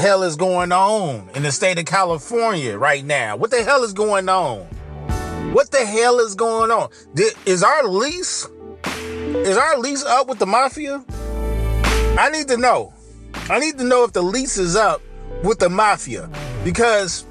hell 0.00 0.22
is 0.22 0.34
going 0.34 0.72
on 0.72 1.28
in 1.34 1.42
the 1.42 1.52
state 1.52 1.78
of 1.78 1.84
California 1.84 2.76
right 2.78 3.04
now? 3.04 3.36
What 3.36 3.50
the 3.50 3.62
hell 3.62 3.84
is 3.84 3.92
going 3.92 4.28
on? 4.28 4.60
What 5.52 5.70
the 5.70 5.84
hell 5.84 6.18
is 6.20 6.34
going 6.34 6.70
on? 6.70 6.88
Is 7.44 7.62
our 7.62 7.84
lease 7.86 8.48
is 8.86 9.56
our 9.56 9.78
lease 9.78 10.04
up 10.04 10.26
with 10.26 10.38
the 10.38 10.46
mafia? 10.46 11.04
I 12.18 12.30
need 12.30 12.48
to 12.48 12.56
know. 12.56 12.94
I 13.48 13.58
need 13.58 13.78
to 13.78 13.84
know 13.84 14.04
if 14.04 14.12
the 14.12 14.22
lease 14.22 14.56
is 14.56 14.74
up 14.74 15.02
with 15.44 15.58
the 15.58 15.68
mafia 15.68 16.30
because 16.64 17.26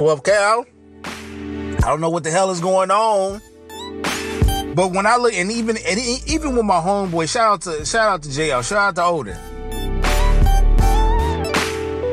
well, 0.00 0.18
Cal, 0.18 0.66
I 1.04 1.80
don't 1.82 2.00
know 2.00 2.10
what 2.10 2.24
the 2.24 2.30
hell 2.30 2.50
is 2.50 2.60
going 2.60 2.90
on. 2.90 3.40
But 4.74 4.92
when 4.92 5.06
I 5.06 5.16
look, 5.16 5.34
and 5.34 5.52
even 5.52 5.76
and 5.76 6.00
even 6.26 6.56
with 6.56 6.64
my 6.64 6.80
homeboy, 6.80 7.30
shout 7.30 7.52
out 7.52 7.62
to 7.62 7.84
shout 7.84 8.08
out 8.08 8.22
to 8.24 8.28
JL, 8.28 8.68
shout 8.68 8.78
out 8.78 8.96
to 8.96 9.04
Odin. 9.04 9.49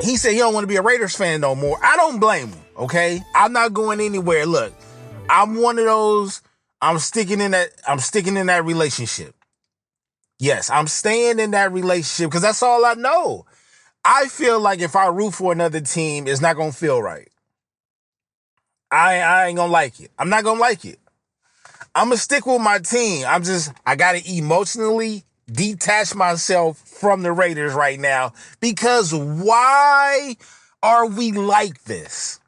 He 0.07 0.15
said 0.15 0.31
he 0.31 0.37
don't 0.37 0.53
want 0.53 0.63
to 0.63 0.67
be 0.67 0.77
a 0.77 0.81
Raiders 0.81 1.17
fan 1.17 1.41
no 1.41 1.53
more. 1.53 1.77
I 1.83 1.97
don't 1.97 2.19
blame 2.19 2.47
him. 2.47 2.59
Okay, 2.77 3.21
I'm 3.35 3.51
not 3.51 3.73
going 3.73 3.99
anywhere. 3.99 4.45
Look, 4.45 4.73
I'm 5.29 5.55
one 5.55 5.77
of 5.77 5.83
those. 5.83 6.41
I'm 6.81 6.97
sticking 6.99 7.41
in 7.41 7.51
that. 7.51 7.71
I'm 7.85 7.99
sticking 7.99 8.37
in 8.37 8.45
that 8.45 8.63
relationship. 8.63 9.35
Yes, 10.39 10.69
I'm 10.69 10.87
staying 10.87 11.39
in 11.39 11.51
that 11.51 11.73
relationship 11.73 12.29
because 12.29 12.41
that's 12.41 12.63
all 12.63 12.85
I 12.85 12.93
know. 12.93 13.45
I 14.05 14.27
feel 14.27 14.61
like 14.61 14.79
if 14.79 14.95
I 14.95 15.07
root 15.07 15.33
for 15.33 15.51
another 15.51 15.81
team, 15.81 16.25
it's 16.25 16.39
not 16.39 16.55
gonna 16.55 16.71
feel 16.71 17.01
right. 17.01 17.27
I 18.89 19.19
I 19.19 19.47
ain't 19.47 19.57
gonna 19.57 19.73
like 19.73 19.99
it. 19.99 20.11
I'm 20.17 20.29
not 20.29 20.45
gonna 20.45 20.61
like 20.61 20.85
it. 20.85 20.99
I'm 21.93 22.07
gonna 22.07 22.17
stick 22.17 22.45
with 22.45 22.61
my 22.61 22.79
team. 22.79 23.25
I'm 23.27 23.43
just 23.43 23.73
I 23.85 23.97
gotta 23.97 24.21
emotionally 24.25 25.25
detach 25.51 26.13
myself 26.15 26.77
from 26.77 27.23
the 27.23 27.31
Raiders 27.31 27.73
right 27.73 27.99
now 27.99 28.33
because 28.59 29.13
why 29.13 30.35
are 30.83 31.07
we 31.07 31.31
like 31.31 31.83
this? 31.85 32.39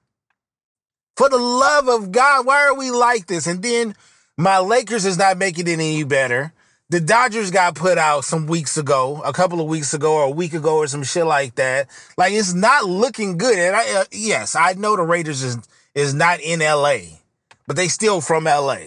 For 1.15 1.29
the 1.29 1.37
love 1.37 1.89
of 1.89 2.11
God, 2.11 2.45
why 2.45 2.65
are 2.65 2.75
we 2.75 2.91
like 2.91 3.27
this? 3.27 3.47
And 3.47 3.61
then 3.61 3.95
my 4.37 4.59
Lakers 4.59 5.05
is 5.05 5.17
not 5.17 5.37
making 5.37 5.67
it 5.67 5.73
any 5.73 6.03
better. 6.03 6.53
The 6.89 6.99
Dodgers 6.99 7.51
got 7.51 7.75
put 7.75 7.97
out 7.97 8.25
some 8.25 8.47
weeks 8.47 8.77
ago, 8.77 9.21
a 9.23 9.33
couple 9.33 9.61
of 9.61 9.67
weeks 9.67 9.93
ago, 9.93 10.13
or 10.13 10.23
a 10.23 10.29
week 10.29 10.53
ago, 10.53 10.77
or 10.77 10.87
some 10.87 11.03
shit 11.03 11.25
like 11.25 11.55
that. 11.55 11.87
Like 12.17 12.33
it's 12.33 12.53
not 12.53 12.85
looking 12.85 13.37
good. 13.37 13.59
And 13.59 13.75
I, 13.75 13.93
uh, 13.95 14.05
yes, 14.11 14.55
I 14.55 14.73
know 14.73 14.95
the 14.95 15.03
Raiders 15.03 15.43
is 15.43 15.57
is 15.93 16.13
not 16.13 16.39
in 16.39 16.61
LA, 16.61 17.19
but 17.67 17.75
they 17.75 17.89
still 17.89 18.21
from 18.21 18.45
LA. 18.45 18.77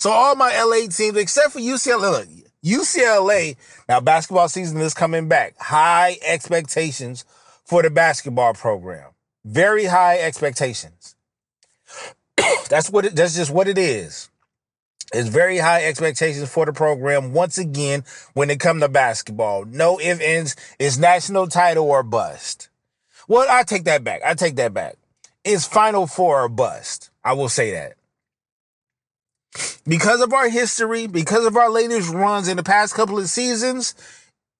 So 0.00 0.10
all 0.10 0.34
my 0.36 0.60
LA 0.60 0.88
teams, 0.90 1.16
except 1.16 1.52
for 1.52 1.60
UCLA, 1.60 2.45
UCLA, 2.66 3.56
now 3.88 4.00
basketball 4.00 4.48
season 4.48 4.80
is 4.80 4.92
coming 4.92 5.28
back. 5.28 5.56
High 5.56 6.18
expectations 6.26 7.24
for 7.64 7.82
the 7.82 7.90
basketball 7.90 8.54
program. 8.54 9.10
Very 9.44 9.84
high 9.84 10.18
expectations. 10.18 11.14
that's 12.68 12.90
what 12.90 13.04
it, 13.04 13.14
that's 13.14 13.36
just 13.36 13.52
what 13.52 13.68
it 13.68 13.78
is. 13.78 14.28
It's 15.14 15.28
very 15.28 15.58
high 15.58 15.84
expectations 15.84 16.50
for 16.50 16.66
the 16.66 16.72
program 16.72 17.32
once 17.32 17.56
again 17.56 18.02
when 18.34 18.50
it 18.50 18.58
comes 18.58 18.82
to 18.82 18.88
basketball. 18.88 19.64
No 19.64 19.98
if 19.98 20.20
ends, 20.20 20.56
it's 20.80 20.98
national 20.98 21.46
title 21.46 21.88
or 21.88 22.02
bust. 22.02 22.68
Well, 23.28 23.46
I 23.48 23.62
take 23.62 23.84
that 23.84 24.02
back. 24.02 24.22
I 24.24 24.34
take 24.34 24.56
that 24.56 24.74
back. 24.74 24.96
It's 25.44 25.64
final 25.64 26.08
four 26.08 26.42
or 26.42 26.48
bust. 26.48 27.10
I 27.24 27.34
will 27.34 27.48
say 27.48 27.70
that 27.70 27.94
because 29.86 30.20
of 30.20 30.32
our 30.32 30.48
history, 30.48 31.06
because 31.06 31.46
of 31.46 31.56
our 31.56 31.70
latest 31.70 32.12
runs 32.12 32.48
in 32.48 32.56
the 32.56 32.62
past 32.62 32.94
couple 32.94 33.18
of 33.18 33.28
seasons, 33.28 33.94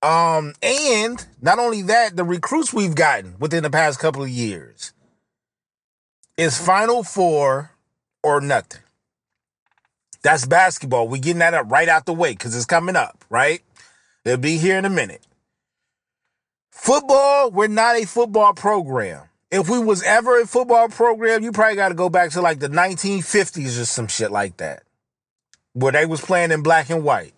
um, 0.02 0.54
and 0.62 1.26
not 1.42 1.58
only 1.58 1.82
that, 1.82 2.16
the 2.16 2.24
recruits 2.24 2.72
we've 2.72 2.94
gotten 2.94 3.34
within 3.38 3.62
the 3.62 3.70
past 3.70 3.98
couple 3.98 4.22
of 4.22 4.28
years 4.28 4.92
is 6.36 6.58
Final 6.58 7.02
Four 7.02 7.70
or 8.22 8.40
nothing. 8.40 8.82
That's 10.22 10.46
basketball. 10.46 11.08
We're 11.08 11.22
getting 11.22 11.38
that 11.40 11.54
up 11.54 11.70
right 11.70 11.88
out 11.88 12.06
the 12.06 12.12
way 12.12 12.32
because 12.32 12.54
it's 12.54 12.66
coming 12.66 12.96
up, 12.96 13.24
right? 13.30 13.62
It'll 14.24 14.38
be 14.38 14.58
here 14.58 14.78
in 14.78 14.84
a 14.84 14.90
minute. 14.90 15.22
Football, 16.70 17.50
we're 17.50 17.68
not 17.68 17.96
a 17.96 18.06
football 18.06 18.52
program. 18.52 19.22
If 19.50 19.70
we 19.70 19.78
was 19.78 20.02
ever 20.02 20.40
a 20.40 20.46
football 20.46 20.88
program, 20.88 21.42
you 21.42 21.52
probably 21.52 21.76
got 21.76 21.88
to 21.88 21.94
go 21.94 22.08
back 22.08 22.32
to 22.32 22.42
like 22.42 22.58
the 22.58 22.68
1950s 22.68 23.80
or 23.80 23.84
some 23.84 24.08
shit 24.08 24.30
like 24.30 24.56
that 24.58 24.82
where 25.76 25.92
they 25.92 26.06
was 26.06 26.22
playing 26.22 26.52
in 26.52 26.62
black 26.62 26.88
and 26.88 27.04
white. 27.04 27.34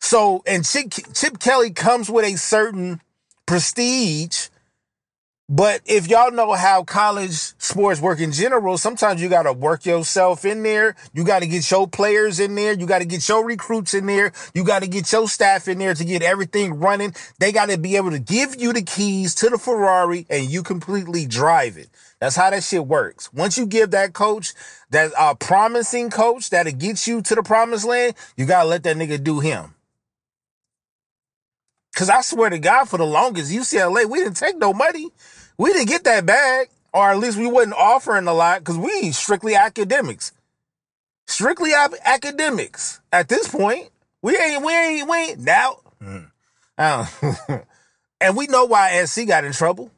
So, 0.00 0.42
and 0.46 0.64
Chip, 0.64 0.94
Chip 1.12 1.38
Kelly 1.38 1.70
comes 1.70 2.08
with 2.08 2.24
a 2.24 2.38
certain 2.38 3.02
prestige. 3.44 4.37
But 5.50 5.80
if 5.86 6.08
y'all 6.08 6.30
know 6.30 6.52
how 6.52 6.84
college 6.84 7.32
sports 7.32 8.02
work 8.02 8.20
in 8.20 8.32
general, 8.32 8.76
sometimes 8.76 9.22
you 9.22 9.30
got 9.30 9.44
to 9.44 9.52
work 9.54 9.86
yourself 9.86 10.44
in 10.44 10.62
there. 10.62 10.94
You 11.14 11.24
got 11.24 11.40
to 11.40 11.46
get 11.46 11.70
your 11.70 11.88
players 11.88 12.38
in 12.38 12.54
there. 12.54 12.74
You 12.74 12.84
got 12.86 12.98
to 12.98 13.06
get 13.06 13.26
your 13.26 13.46
recruits 13.46 13.94
in 13.94 14.04
there. 14.04 14.32
You 14.52 14.62
got 14.62 14.82
to 14.82 14.88
get 14.88 15.10
your 15.10 15.26
staff 15.26 15.66
in 15.66 15.78
there 15.78 15.94
to 15.94 16.04
get 16.04 16.20
everything 16.20 16.74
running. 16.74 17.14
They 17.38 17.50
got 17.50 17.70
to 17.70 17.78
be 17.78 17.96
able 17.96 18.10
to 18.10 18.18
give 18.18 18.60
you 18.60 18.74
the 18.74 18.82
keys 18.82 19.34
to 19.36 19.48
the 19.48 19.56
Ferrari 19.56 20.26
and 20.28 20.50
you 20.50 20.62
completely 20.62 21.24
drive 21.24 21.78
it. 21.78 21.88
That's 22.20 22.36
how 22.36 22.50
that 22.50 22.62
shit 22.62 22.86
works. 22.86 23.32
Once 23.32 23.56
you 23.56 23.64
give 23.64 23.92
that 23.92 24.12
coach, 24.12 24.52
that 24.90 25.12
uh, 25.16 25.32
promising 25.34 26.10
coach 26.10 26.50
that'll 26.50 26.72
get 26.72 27.06
you 27.06 27.22
to 27.22 27.34
the 27.34 27.42
promised 27.42 27.86
land, 27.86 28.14
you 28.36 28.44
gotta 28.44 28.68
let 28.68 28.82
that 28.82 28.98
nigga 28.98 29.22
do 29.22 29.40
him. 29.40 29.74
Cause 31.94 32.10
I 32.10 32.20
swear 32.20 32.50
to 32.50 32.58
God, 32.58 32.84
for 32.84 32.96
the 32.96 33.06
longest, 33.06 33.50
UCLA, 33.50 34.04
we 34.04 34.20
didn't 34.20 34.36
take 34.36 34.56
no 34.56 34.72
money. 34.72 35.10
We 35.58 35.72
didn't 35.72 35.88
get 35.88 36.04
that 36.04 36.24
bag, 36.24 36.68
or 36.94 37.10
at 37.10 37.18
least 37.18 37.36
we 37.36 37.46
wasn't 37.46 37.74
offering 37.74 38.26
a 38.26 38.32
lot, 38.32 38.62
cause 38.64 38.78
we 38.78 39.10
strictly 39.10 39.54
academics. 39.54 40.32
Strictly 41.26 41.72
academics. 41.74 43.00
At 43.12 43.28
this 43.28 43.48
point, 43.48 43.90
we 44.22 44.36
ain't, 44.36 44.64
we 44.64 44.72
ain't, 44.72 45.08
we 45.08 45.16
ain't 45.16 45.40
now. 45.40 45.80
Mm. 46.00 46.30
and 48.20 48.36
we 48.36 48.46
know 48.46 48.64
why 48.64 49.04
SC 49.04 49.26
got 49.26 49.44
in 49.44 49.52
trouble. 49.52 49.90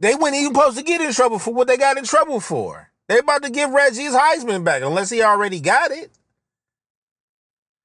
They 0.00 0.14
weren't 0.14 0.34
even 0.34 0.54
supposed 0.54 0.78
to 0.78 0.84
get 0.84 1.00
in 1.00 1.12
trouble 1.12 1.38
for 1.38 1.52
what 1.52 1.66
they 1.66 1.76
got 1.76 1.98
in 1.98 2.04
trouble 2.04 2.40
for. 2.40 2.90
They 3.08 3.18
about 3.18 3.42
to 3.42 3.50
give 3.50 3.70
Reggie's 3.70 4.14
Heisman 4.14 4.64
back 4.64 4.82
unless 4.82 5.10
he 5.10 5.22
already 5.22 5.60
got 5.60 5.90
it. 5.90 6.10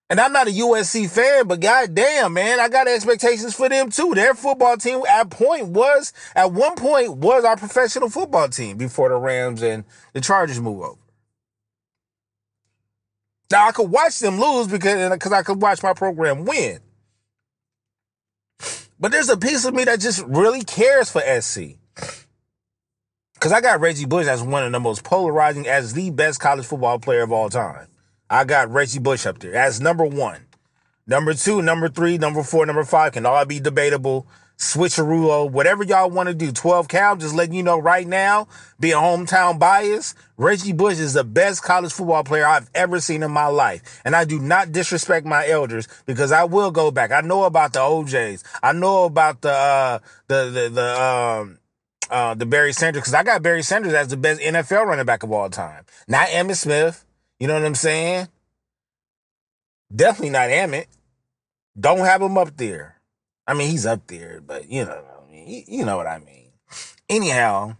And 0.10 0.20
I'm 0.20 0.34
not 0.34 0.48
a 0.48 0.52
USC 0.52 1.08
fan, 1.08 1.48
but 1.48 1.60
goddamn, 1.60 2.34
man, 2.34 2.60
I 2.60 2.68
got 2.68 2.88
expectations 2.88 3.54
for 3.54 3.70
them 3.70 3.92
too. 3.92 4.14
Their 4.16 4.34
football 4.34 4.76
team 4.76 5.04
at 5.08 5.30
point 5.30 5.68
was 5.68 6.14
at 6.36 6.52
one 6.52 6.76
point 6.76 7.18
was 7.18 7.46
our 7.46 7.56
professional 7.56 8.10
football 8.10 8.50
team 8.50 8.78
before 8.78 9.10
the 9.10 9.16
Rams 9.18 9.62
and 9.62 9.84
the 10.14 10.22
Chargers 10.22 10.60
move 10.60 10.82
over. 10.82 11.00
Now 13.52 13.68
I 13.68 13.72
could 13.72 13.90
watch 13.90 14.18
them 14.20 14.40
lose 14.40 14.68
because 14.68 15.12
because 15.12 15.32
I 15.32 15.44
could 15.44 15.62
watch 15.62 15.84
my 15.84 15.94
program 15.94 16.44
win. 16.46 16.80
But 19.00 19.12
there's 19.12 19.30
a 19.30 19.38
piece 19.38 19.64
of 19.64 19.74
me 19.74 19.86
that 19.86 20.00
just 20.00 20.26
really 20.26 20.64
cares 20.64 21.10
for 21.10 21.22
SC. 21.22 21.78
Because 23.34 23.54
I 23.54 23.62
got 23.62 23.80
Reggie 23.80 24.06
Bush 24.06 24.28
as 24.28 24.44
one 24.44 24.66
of 24.66 24.72
the 24.72 24.80
most 24.80 25.04
polarizing, 25.04 25.66
as 25.68 25.94
the 25.94 26.10
best 26.10 26.42
college 26.42 26.66
football 26.66 27.00
player 27.00 27.22
of 27.22 27.32
all 27.32 27.50
time. 27.50 27.88
I 28.30 28.44
got 28.44 28.72
Reggie 28.72 29.00
Bush 29.00 29.26
up 29.26 29.40
there 29.40 29.56
as 29.56 29.82
number 29.82 30.06
one. 30.06 30.46
Number 31.08 31.34
two, 31.34 31.62
number 31.62 31.90
three, 31.90 32.20
number 32.20 32.44
four, 32.44 32.66
number 32.66 32.84
five 32.84 33.14
can 33.14 33.26
all 33.26 33.44
be 33.46 33.60
debatable. 33.60 34.28
Switcheroo, 34.60 35.50
whatever 35.50 35.86
y'all 35.86 36.10
want 36.10 36.28
to 36.28 36.36
do. 36.36 36.52
12 36.52 36.90
Cal, 36.90 37.16
just 37.16 37.34
letting 37.34 37.56
you 37.56 37.64
know 37.64 37.80
right 37.80 38.06
now, 38.06 38.48
being 38.78 38.94
a 38.94 38.98
hometown 38.98 39.58
bias, 39.58 40.14
Reggie 40.36 40.74
Bush 40.74 41.00
is 41.00 41.14
the 41.14 41.24
best 41.24 41.64
college 41.64 41.94
football 41.94 42.26
player 42.26 42.46
I've 42.46 42.70
ever 42.76 43.00
seen 43.00 43.24
in 43.24 43.32
my 43.32 43.48
life. 43.48 44.02
And 44.04 44.18
I 44.18 44.26
do 44.26 44.38
not 44.38 44.74
disrespect 44.74 45.26
my 45.26 45.48
elders 45.48 45.88
because 46.06 46.34
I 46.34 46.44
will 46.44 46.72
go 46.72 46.92
back. 46.92 47.12
I 47.12 47.22
know 47.22 47.46
about 47.46 47.72
the 47.72 47.80
OJs. 47.80 48.44
I 48.62 48.74
know 48.74 49.06
about 49.06 49.42
the, 49.42 49.52
uh, 49.52 50.00
the, 50.28 50.50
the, 50.52 50.70
the, 50.70 51.02
um, 51.02 51.60
uh, 52.12 52.34
the 52.34 52.46
Barry 52.46 52.74
Sanders 52.74 53.02
because 53.02 53.14
I 53.14 53.24
got 53.24 53.42
Barry 53.42 53.64
Sanders 53.64 53.94
as 53.94 54.10
the 54.10 54.18
best 54.18 54.42
NFL 54.42 54.86
running 54.86 55.06
back 55.06 55.24
of 55.24 55.32
all 55.32 55.50
time. 55.50 55.86
Not 56.08 56.28
Emmitt 56.28 56.58
Smith. 56.58 57.06
You 57.40 57.48
know 57.48 57.54
what 57.54 57.66
I'm 57.66 57.76
saying? 57.76 58.28
Definitely 59.96 60.32
not 60.32 60.50
Emmitt. 60.50 60.88
Don't 61.80 62.00
have 62.00 62.22
him 62.22 62.38
up 62.38 62.56
there. 62.58 62.96
I 63.48 63.54
mean, 63.54 63.72
he's 63.72 63.86
up 63.86 64.06
there, 64.08 64.42
but 64.46 64.70
you 64.70 64.86
know, 64.86 65.04
I 65.18 65.32
mean, 65.32 65.64
you 65.68 65.86
know 65.86 65.98
what 65.98 66.08
I 66.08 66.20
mean. 66.20 66.52
Anyhow, 67.10 67.78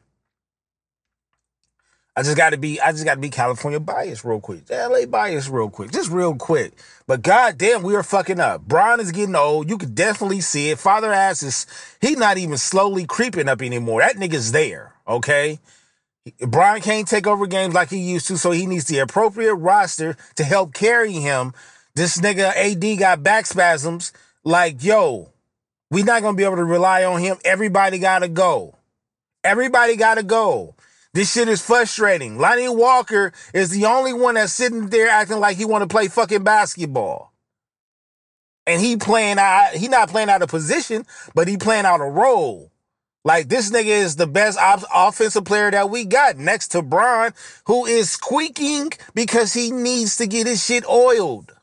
I 2.16 2.24
just 2.24 2.38
got 2.38 2.52
to 2.52 2.58
be, 2.58 2.82
I 2.82 2.92
just 2.92 3.06
got 3.06 3.16
to 3.16 3.20
be 3.20 3.30
California 3.30 3.80
biased 3.80 4.26
real 4.26 4.40
quick, 4.40 4.70
LA 4.70 5.06
biased 5.06 5.50
real 5.50 5.70
quick, 5.70 5.92
just 5.92 6.10
real 6.10 6.36
quick. 6.36 6.74
But 7.06 7.22
goddamn, 7.22 7.84
we 7.84 7.96
are 7.96 8.04
fucking 8.04 8.40
up. 8.40 8.62
Brian 8.62 9.00
is 9.00 9.12
getting 9.12 9.36
old. 9.36 9.70
You 9.70 9.78
could 9.78 9.94
definitely 9.94 10.42
see 10.42 10.70
it. 10.70 10.80
Father 10.80 11.14
ass 11.14 11.44
is, 11.44 11.68
he 12.02 12.16
not 12.16 12.38
even 12.38 12.58
slowly 12.58 13.06
creeping 13.06 13.48
up 13.48 13.62
anymore. 13.62 14.02
That 14.02 14.16
nigga's 14.16 14.52
there. 14.52 14.94
Okay. 15.08 15.60
Brian 16.48 16.82
can't 16.82 17.08
take 17.08 17.28
over 17.28 17.48
games 17.48 17.74
like 17.74 17.90
he 17.90 18.00
used 18.00 18.28
to, 18.28 18.38
so 18.38 18.52
he 18.52 18.66
needs 18.66 18.86
the 18.86 19.00
appropriate 19.00 19.56
roster 19.56 20.18
to 20.36 20.44
help 20.44 20.74
carry 20.74 21.14
him. 21.14 21.54
This 21.96 22.20
nigga 22.20 22.52
AD 22.56 23.00
got 23.00 23.24
back 23.24 23.46
spasms. 23.46 24.14
Like, 24.44 24.84
yo, 24.84 25.34
We're 25.92 26.06
not 26.06 26.22
to 26.22 26.34
be 26.34 26.44
able 26.44 26.58
to 26.58 26.66
rely 26.66 27.04
on 27.04 27.20
him. 27.20 27.38
Everybody 27.44 28.00
got 28.00 28.20
to 28.20 28.28
go. 28.28 28.76
Everybody 29.44 29.96
got 29.96 30.16
to 30.16 30.24
go. 30.24 30.76
This 31.14 31.34
shit 31.34 31.48
is 31.48 31.66
frustrating. 31.66 32.38
Lonnie 32.38 32.70
Walker 32.70 33.34
is 33.54 33.72
the 33.72 33.86
only 33.86 34.14
one 34.14 34.36
that's 34.36 34.54
sitting 34.54 34.90
there 34.90 35.10
acting 35.10 35.40
like 35.40 35.58
he 35.58 35.66
want 35.66 35.82
to 35.82 35.88
play 35.88 36.08
fucking 36.08 36.44
basketball. 36.44 37.34
And 38.68 38.80
he 38.80 38.98
playing 38.98 39.40
out, 39.40 39.74
he 39.74 39.88
not 39.88 40.10
playing 40.10 40.30
out 40.30 40.44
of 40.44 40.50
position, 40.50 41.06
but 41.34 41.48
he 41.48 41.58
playing 41.58 41.86
out 41.86 42.02
a 42.02 42.06
role. 42.06 42.72
Like 43.26 43.50
this 43.50 43.70
nigga 43.70 43.86
is 43.86 44.16
the 44.16 44.28
best 44.28 44.58
op- 44.58 44.84
offensive 44.94 45.46
player 45.46 45.70
that 45.72 45.90
we 45.90 46.06
got 46.06 46.38
next 46.38 46.70
to 46.70 46.82
Bron, 46.82 47.34
who 47.66 47.86
is 47.86 48.10
squeaking 48.10 48.92
because 49.14 49.54
he 49.54 49.72
needs 49.72 50.18
to 50.18 50.28
get 50.28 50.48
his 50.48 50.64
shit 50.64 50.88
oiled. 50.88 51.54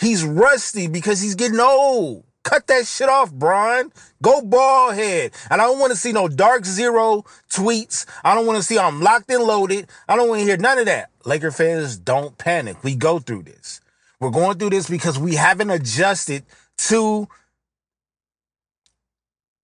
He's 0.00 0.24
rusty 0.24 0.88
because 0.88 1.20
he's 1.20 1.34
getting 1.34 1.60
old. 1.60 2.24
Cut 2.44 2.66
that 2.68 2.86
shit 2.86 3.08
off, 3.08 3.32
Bron. 3.32 3.90
Go 4.22 4.40
ball 4.40 4.92
head. 4.92 5.32
And 5.50 5.60
I 5.60 5.64
don't 5.64 5.80
want 5.80 5.92
to 5.92 5.98
see 5.98 6.12
no 6.12 6.28
dark 6.28 6.64
zero 6.64 7.24
tweets. 7.50 8.06
I 8.22 8.34
don't 8.34 8.46
want 8.46 8.58
to 8.58 8.62
see 8.62 8.78
I'm 8.78 9.00
locked 9.00 9.30
and 9.32 9.42
loaded. 9.42 9.88
I 10.08 10.14
don't 10.14 10.28
want 10.28 10.40
to 10.40 10.46
hear 10.46 10.56
none 10.56 10.78
of 10.78 10.86
that. 10.86 11.10
Laker 11.24 11.50
fans, 11.50 11.98
don't 11.98 12.38
panic. 12.38 12.84
We 12.84 12.94
go 12.94 13.18
through 13.18 13.44
this. 13.44 13.80
We're 14.20 14.30
going 14.30 14.58
through 14.58 14.70
this 14.70 14.88
because 14.88 15.18
we 15.18 15.34
haven't 15.34 15.70
adjusted 15.70 16.44
to 16.78 17.26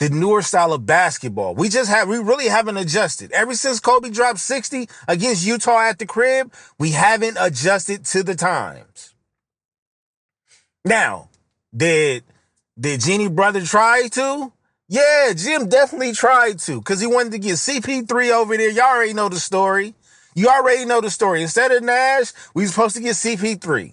the 0.03 0.11
newer 0.11 0.43
style 0.43 0.73
of 0.73 0.85
basketball. 0.85 1.55
We 1.55 1.69
just 1.69 1.89
have, 1.89 2.09
we 2.09 2.19
really 2.19 2.49
haven't 2.49 2.77
adjusted. 2.77 3.31
Ever 3.31 3.55
since 3.55 3.79
Kobe 3.79 4.11
dropped 4.11 4.41
60 4.41 4.89
against 5.07 5.47
Utah 5.47 5.79
at 5.79 6.01
the 6.01 6.07
crib, 6.07 6.53
we 6.77 6.91
haven't 6.91 7.37
adjusted 7.39 8.05
to 8.07 8.25
the 8.25 8.35
times. 8.35 9.15
Now, 10.85 11.29
did 11.75 12.25
did 12.79 13.01
Jeanie 13.01 13.29
brother 13.29 13.61
try 13.61 14.09
to? 14.09 14.53
Yeah, 14.89 15.35
Jim 15.37 15.69
definitely 15.69 16.15
tried 16.15 16.59
to 16.61 16.81
because 16.81 17.01
he 17.01 17.07
wanted 17.07 17.31
to 17.33 17.39
get 17.39 17.53
CP3 17.53 18.33
over 18.33 18.57
there. 18.57 18.71
Y'all 18.71 18.87
already 18.87 19.15
know 19.15 19.29
the 19.29 19.39
story. 19.39 19.95
You 20.35 20.49
already 20.49 20.85
know 20.85 21.01
the 21.01 21.11
story. 21.11 21.43
Instead 21.43 21.71
of 21.71 21.85
Nash, 21.85 22.33
we 22.55 22.65
were 22.65 22.69
supposed 22.69 22.97
to 22.97 23.03
get 23.03 23.15
CP3 23.15 23.93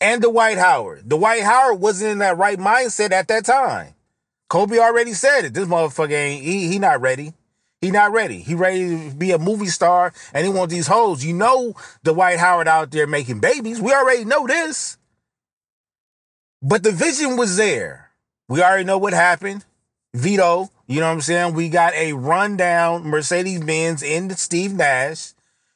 and 0.00 0.22
Dwight 0.22 0.56
Howard. 0.56 1.06
Dwight 1.06 1.42
Howard 1.42 1.78
wasn't 1.78 2.12
in 2.12 2.18
that 2.20 2.38
right 2.38 2.58
mindset 2.58 3.12
at 3.12 3.28
that 3.28 3.44
time. 3.44 3.94
Kobe 4.50 4.78
already 4.78 5.14
said 5.14 5.44
it. 5.44 5.54
This 5.54 5.66
motherfucker 5.66 6.10
ain't, 6.10 6.44
he, 6.44 6.68
he 6.68 6.78
not 6.80 7.00
ready. 7.00 7.32
He 7.80 7.92
not 7.92 8.12
ready. 8.12 8.40
He 8.40 8.54
ready 8.54 9.08
to 9.08 9.14
be 9.14 9.30
a 9.30 9.38
movie 9.38 9.68
star 9.68 10.12
and 10.34 10.44
he 10.44 10.52
want 10.52 10.70
these 10.70 10.88
hoes. 10.88 11.24
You 11.24 11.32
know 11.32 11.74
Dwight 12.02 12.38
Howard 12.38 12.68
out 12.68 12.90
there 12.90 13.06
making 13.06 13.38
babies. 13.38 13.80
We 13.80 13.94
already 13.94 14.24
know 14.24 14.46
this. 14.46 14.98
But 16.60 16.82
the 16.82 16.90
vision 16.90 17.36
was 17.36 17.56
there. 17.56 18.10
We 18.48 18.60
already 18.60 18.84
know 18.84 18.98
what 18.98 19.14
happened. 19.14 19.64
Veto, 20.12 20.68
you 20.88 20.98
know 20.98 21.06
what 21.06 21.12
I'm 21.12 21.20
saying? 21.20 21.54
We 21.54 21.68
got 21.68 21.94
a 21.94 22.12
rundown 22.14 23.04
Mercedes 23.04 23.60
Benz 23.60 24.02
in 24.02 24.28
Steve 24.30 24.74
Nash. 24.74 25.32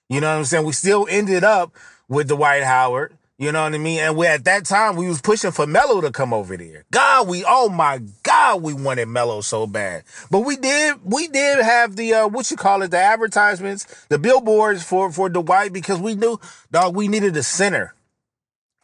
You 0.09 0.21
know 0.21 0.32
what 0.32 0.38
I'm 0.38 0.44
saying? 0.44 0.67
We 0.67 0.73
still 0.73 1.06
ended 1.09 1.44
up 1.44 1.73
with 2.09 2.29
Dwight 2.29 2.65
Howard. 2.65 3.17
You 3.37 3.51
know 3.51 3.65
what 3.65 3.75
I 3.75 3.79
mean? 3.79 3.99
And 3.99 4.17
we 4.17 4.29
at 4.29 4.45
that 4.45 4.65
time 4.65 4.95
we 4.97 5.09
was 5.09 5.21
pushing 5.21 5.51
for 5.51 5.67
Melo 5.67 6.01
to 6.01 6.13
come 6.13 6.33
over 6.33 6.57
there. 6.57 6.85
God, 6.93 7.27
we 7.27 7.45
oh 7.47 7.69
my 7.69 8.01
God, 8.23 8.63
we 8.63 8.75
wanted 8.75 9.09
Melo 9.09 9.41
so 9.41 9.67
bad. 9.67 10.05
But 10.31 10.41
we 10.41 10.57
did 10.57 11.01
we 11.05 11.27
did 11.29 11.63
have 11.63 11.97
the 11.97 12.15
uh 12.15 12.29
what 12.29 12.51
you 12.51 12.57
call 12.57 12.83
it, 12.83 12.93
the 12.93 12.99
advertisements, 12.99 14.07
the 14.09 14.19
billboards 14.19 14.85
for 14.85 15.11
for 15.11 15.29
Dwight 15.29 15.73
because 15.73 15.99
we 15.99 16.15
knew 16.15 16.39
dog 16.71 16.95
we 16.95 17.09
needed 17.09 17.37
a 17.37 17.43
center. 17.43 17.95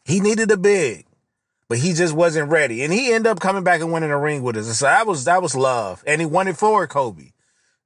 He 0.03 0.19
needed 0.19 0.51
a 0.51 0.57
big 0.57 1.05
but 1.71 1.77
he 1.79 1.93
just 1.93 2.13
wasn't 2.13 2.49
ready. 2.49 2.83
And 2.83 2.91
he 2.91 3.13
ended 3.13 3.31
up 3.31 3.39
coming 3.39 3.63
back 3.63 3.79
and 3.79 3.93
winning 3.93 4.11
a 4.11 4.19
ring 4.19 4.43
with 4.43 4.57
us. 4.57 4.67
And 4.67 4.75
so 4.75 4.87
that 4.87 5.07
was 5.07 5.23
that 5.23 5.41
was 5.41 5.55
love. 5.55 6.03
And 6.05 6.19
he 6.19 6.27
won 6.27 6.49
it 6.49 6.57
for 6.57 6.85
Kobe. 6.85 7.31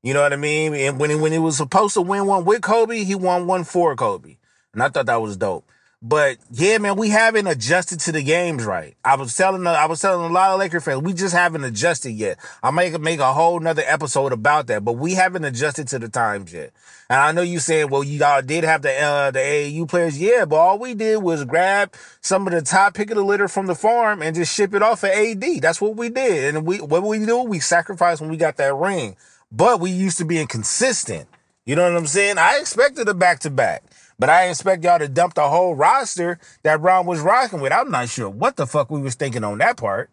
You 0.01 0.15
know 0.15 0.23
what 0.23 0.33
I 0.33 0.37
mean? 0.37 0.73
And 0.73 0.99
when 0.99 1.11
he, 1.11 1.15
when 1.15 1.31
he 1.31 1.37
was 1.37 1.55
supposed 1.55 1.93
to 1.93 2.01
win 2.01 2.25
one 2.25 2.45
with 2.45 2.63
Kobe, 2.63 3.03
he 3.03 3.13
won 3.13 3.45
one 3.45 3.63
for 3.63 3.95
Kobe. 3.95 4.37
And 4.73 4.81
I 4.81 4.89
thought 4.89 5.05
that 5.05 5.21
was 5.21 5.37
dope. 5.37 5.69
But 6.07 6.37
yeah, 6.51 6.77
man, 6.77 6.97
we 6.97 7.09
haven't 7.09 7.47
adjusted 7.47 7.99
to 8.01 8.11
the 8.11 8.21
games 8.21 8.63
right. 8.63 8.95
I 9.03 9.15
was 9.15 9.35
telling 9.35 9.65
I 9.65 9.87
was 9.87 10.01
telling 10.01 10.29
a 10.29 10.31
lot 10.31 10.51
of 10.51 10.59
Laker 10.59 10.79
fans, 10.79 11.01
we 11.01 11.13
just 11.13 11.33
haven't 11.33 11.63
adjusted 11.63 12.11
yet. 12.11 12.37
I 12.61 12.69
might 12.69 13.01
make 13.01 13.19
a 13.19 13.33
whole 13.33 13.59
nother 13.59 13.81
episode 13.87 14.31
about 14.31 14.67
that, 14.67 14.85
but 14.85 14.93
we 14.93 15.15
haven't 15.15 15.45
adjusted 15.45 15.87
to 15.87 15.97
the 15.97 16.07
times 16.07 16.53
yet. 16.53 16.73
And 17.09 17.19
I 17.19 17.31
know 17.31 17.41
you 17.41 17.57
saying, 17.57 17.89
well, 17.89 18.03
you 18.03 18.23
all 18.23 18.43
did 18.43 18.63
have 18.65 18.83
the 18.83 18.95
uh, 18.95 19.31
the 19.31 19.39
AAU 19.39 19.89
players, 19.89 20.21
yeah, 20.21 20.45
but 20.45 20.57
all 20.57 20.77
we 20.77 20.93
did 20.93 21.23
was 21.23 21.43
grab 21.43 21.91
some 22.21 22.45
of 22.45 22.53
the 22.53 22.61
top 22.61 22.93
pick 22.93 23.09
of 23.09 23.17
the 23.17 23.23
litter 23.23 23.47
from 23.47 23.65
the 23.65 23.73
farm 23.73 24.21
and 24.21 24.35
just 24.35 24.53
ship 24.53 24.75
it 24.75 24.83
off 24.83 24.99
for 24.99 25.07
AD. 25.07 25.43
That's 25.59 25.81
what 25.81 25.95
we 25.95 26.09
did. 26.09 26.53
And 26.53 26.67
we 26.67 26.81
what 26.81 27.01
we 27.01 27.25
do, 27.25 27.41
we 27.41 27.57
sacrificed 27.57 28.21
when 28.21 28.29
we 28.29 28.37
got 28.37 28.57
that 28.57 28.75
ring. 28.75 29.15
But 29.51 29.79
we 29.79 29.89
used 29.89 30.19
to 30.19 30.25
be 30.25 30.39
inconsistent. 30.39 31.27
You 31.65 31.75
know 31.75 31.89
what 31.89 31.97
I'm 31.97 32.05
saying? 32.05 32.37
I 32.37 32.59
expected 32.59 33.09
a 33.09 33.15
back 33.15 33.39
to 33.39 33.49
back. 33.49 33.81
But 34.17 34.29
I 34.29 34.49
expect 34.49 34.83
y'all 34.83 34.99
to 34.99 35.07
dump 35.07 35.33
the 35.33 35.49
whole 35.49 35.75
roster 35.75 36.39
that 36.63 36.79
Ron 36.79 37.05
was 37.05 37.19
rocking 37.19 37.59
with. 37.59 37.73
I'm 37.73 37.91
not 37.91 38.09
sure 38.09 38.29
what 38.29 38.55
the 38.55 38.65
fuck 38.65 38.89
we 38.89 39.01
was 39.01 39.15
thinking 39.15 39.43
on 39.43 39.57
that 39.57 39.77
part. 39.77 40.09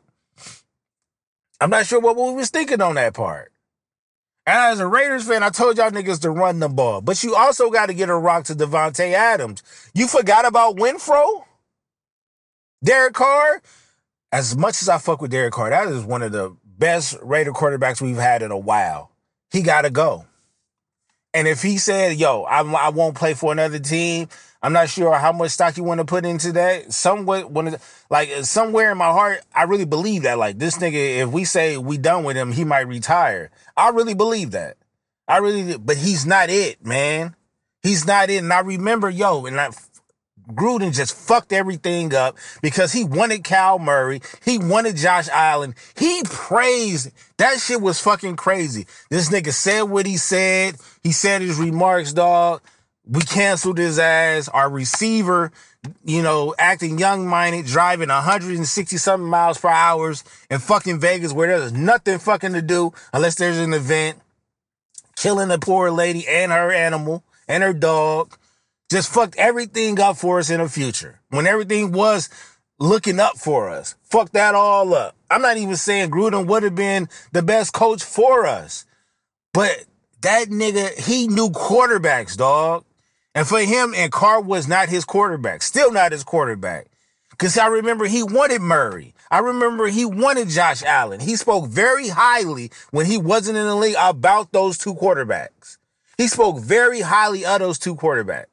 I'm 1.61 1.71
not 1.71 1.87
sure 1.87 2.01
what 2.01 2.17
we 2.17 2.35
was 2.35 2.51
thinking 2.51 2.81
on 2.81 2.97
that 2.97 3.15
part. 3.15 3.53
And 4.45 4.57
as 4.57 4.81
a 4.81 4.87
Raiders 4.89 5.29
fan, 5.29 5.45
I 5.45 5.51
told 5.51 5.77
y'all 5.77 5.91
niggas 5.91 6.21
to 6.23 6.31
run 6.31 6.59
the 6.59 6.69
ball. 6.69 7.01
But 7.01 7.23
you 7.23 7.37
also 7.37 7.71
got 7.71 7.87
to 7.87 7.95
get 7.95 8.09
a 8.09 8.17
rock 8.17 8.45
to 8.47 8.55
Davante 8.55 9.13
Adams. 9.13 9.63
You 9.95 10.09
forgot 10.09 10.45
about 10.45 10.77
Renfrow? 10.77 11.45
Derek 12.83 13.15
Carr? 13.15 13.63
As 14.33 14.57
much 14.57 14.83
as 14.83 14.89
I 14.89 14.99
fuck 14.99 15.23
with 15.23 15.31
Derek 15.31 15.53
Carr, 15.53 15.71
that 15.71 15.87
is 15.87 16.03
one 16.03 16.23
of 16.23 16.33
the 16.33 16.57
best 16.65 17.17
Raider 17.23 17.53
quarterbacks 17.53 18.01
we've 18.01 18.17
had 18.17 18.43
in 18.43 18.51
a 18.51 18.59
while. 18.59 19.13
He 19.53 19.63
got 19.63 19.83
to 19.83 19.91
go. 19.91 20.27
And 21.35 21.49
if 21.49 21.63
he 21.63 21.79
said, 21.79 22.19
yo, 22.19 22.43
I, 22.43 22.61
I 22.61 22.91
won't 22.91 23.17
play 23.17 23.35
for 23.35 23.53
another 23.53 23.79
team, 23.79 24.29
I'm 24.63 24.73
not 24.73 24.91
sure 24.91 25.13
how 25.19 25.33
much 25.33 25.51
stock 25.53 25.77
you 25.77 25.83
want 25.83 25.99
to 25.99 26.05
put 26.05 26.25
into 26.25 26.53
that. 26.53 26.93
Somewhere, 26.93 27.47
when 27.47 27.77
like 28.11 28.31
uh, 28.31 28.43
somewhere 28.43 28.93
in 28.93 28.99
my 28.99 29.11
heart, 29.11 29.41
I 29.55 29.65
really 29.65 29.87
believe 29.87 30.23
that. 30.23 30.39
Like 30.39 30.59
this 30.59 30.79
nigga, 30.79 31.23
if 31.23 31.31
we 31.31 31.45
say 31.45 31.77
we 31.79 31.99
done 31.99 32.25
with 32.25 32.37
him, 32.37 32.53
he 32.53 32.65
might 32.65 32.87
retire. 32.87 33.51
I 33.77 33.89
really 33.89 34.15
believe 34.15 34.53
that. 34.53 34.77
I 35.27 35.39
really, 35.39 35.79
but 35.79 35.97
he's 35.97 36.27
not 36.27 36.51
it, 36.51 36.85
man. 36.85 37.35
He's 37.83 38.07
not 38.07 38.31
it. 38.31 38.43
And 38.43 38.53
I 38.53 38.61
remember, 38.61 39.11
yo, 39.11 39.47
and 39.47 39.59
I, 39.61 39.71
Gruden 40.51 40.95
just 40.95 41.15
fucked 41.15 41.53
everything 41.53 42.15
up 42.15 42.37
because 42.63 42.93
he 42.93 43.05
wanted 43.05 43.45
Kyler 43.45 43.81
Murray. 43.81 44.21
He 44.45 44.59
wanted 44.59 44.97
Josh 44.97 45.29
Allen. 45.29 45.75
He 45.97 46.23
praised. 46.25 47.11
That 47.37 47.59
shit 47.61 47.81
was 47.81 48.01
fucking 48.01 48.37
crazy. 48.37 48.87
This 49.09 49.31
nigga 49.31 49.53
said 49.53 49.83
what 49.83 50.07
he 50.07 50.17
said. 50.17 50.77
He 51.03 51.13
said 51.13 51.43
his 51.43 51.59
remarks, 51.59 52.13
dog. 52.13 52.61
We 53.07 53.21
canceled 53.21 53.79
his 53.79 53.99
ass. 53.99 54.49
Our 54.49 54.71
receiver, 54.71 55.53
you 56.05 56.23
know, 56.23 56.55
acting 56.59 56.99
young 56.99 57.27
minded, 57.27 57.67
driving 57.67 58.09
160 58.09 58.97
something 58.97 59.29
miles 59.29 59.59
per 59.59 59.69
hour 59.69 60.15
in 60.51 60.59
fucking 60.59 61.01
Vegas 61.01 61.33
where 61.33 61.59
there's 61.59 61.73
nothing 61.73 62.19
fucking 62.19 62.53
to 62.53 62.63
do 62.63 62.93
unless 63.13 63.37
there's 63.37 63.59
an 63.59 63.75
event. 63.75 64.19
Killing 65.17 65.49
the 65.49 65.59
poor 65.59 65.91
lady 65.91 66.27
and 66.27 66.51
her 66.51 66.73
animal 66.73 67.23
and 67.47 67.63
her 67.63 67.73
dog 67.73 68.37
just 68.93 69.13
fucked 69.13 69.37
everything 69.37 69.99
up 69.99 70.19
for 70.19 70.39
us 70.39 70.51
in 70.51 70.61
the 70.61 70.69
future 70.69 71.19
when 71.31 71.47
everything 71.47 71.93
was 71.93 72.29
looking 72.79 73.19
up 73.19 73.39
for 73.39 73.71
us. 73.71 73.95
Fuck 74.03 74.33
that 74.33 74.55
all 74.55 74.95
up. 74.95 75.17
I'm 75.31 75.41
not 75.41 75.57
even 75.57 75.77
saying 75.77 76.11
Gruden 76.11 76.47
would 76.47 76.63
have 76.63 76.75
been 76.75 77.09
the 77.33 77.43
best 77.43 77.73
coach 77.73 78.05
for 78.05 78.47
us, 78.47 78.85
but 79.55 79.85
that 80.21 80.49
nigga, 80.49 80.97
he 80.99 81.27
knew 81.27 81.49
quarterbacks, 81.49 82.37
dog. 82.37 82.85
And 83.35 83.49
for 83.49 83.61
him, 83.61 83.95
and 83.97 84.13
Carr 84.13 84.43
was 84.43 84.69
not 84.69 84.91
his 84.91 85.07
quarterback, 85.07 85.63
still 85.63 85.91
not 85.91 86.13
his 86.13 86.23
quarterback. 86.23 86.87
Cause 87.39 87.57
I 87.57 87.69
remember 87.69 88.05
he 88.05 88.23
wanted 88.23 88.61
Murray. 88.61 89.15
I 89.31 89.39
remember 89.39 89.87
he 89.87 90.05
wanted 90.05 90.51
Josh 90.51 90.83
Allen. 90.83 91.19
He 91.19 91.35
spoke 91.37 91.67
very 91.67 92.09
highly 92.09 92.71
when 92.91 93.07
he 93.07 93.17
wasn't 93.17 93.57
in 93.57 93.67
the 93.67 93.75
league 93.75 93.97
about 93.99 94.53
those 94.53 94.77
two 94.77 94.95
quarterbacks. 94.95 95.79
He 96.19 96.29
spoke 96.29 96.61
very 96.61 97.01
highly 97.01 97.45
of 97.47 97.61
those 97.61 97.79
two 97.79 97.97
quarterbacks. 97.97 98.52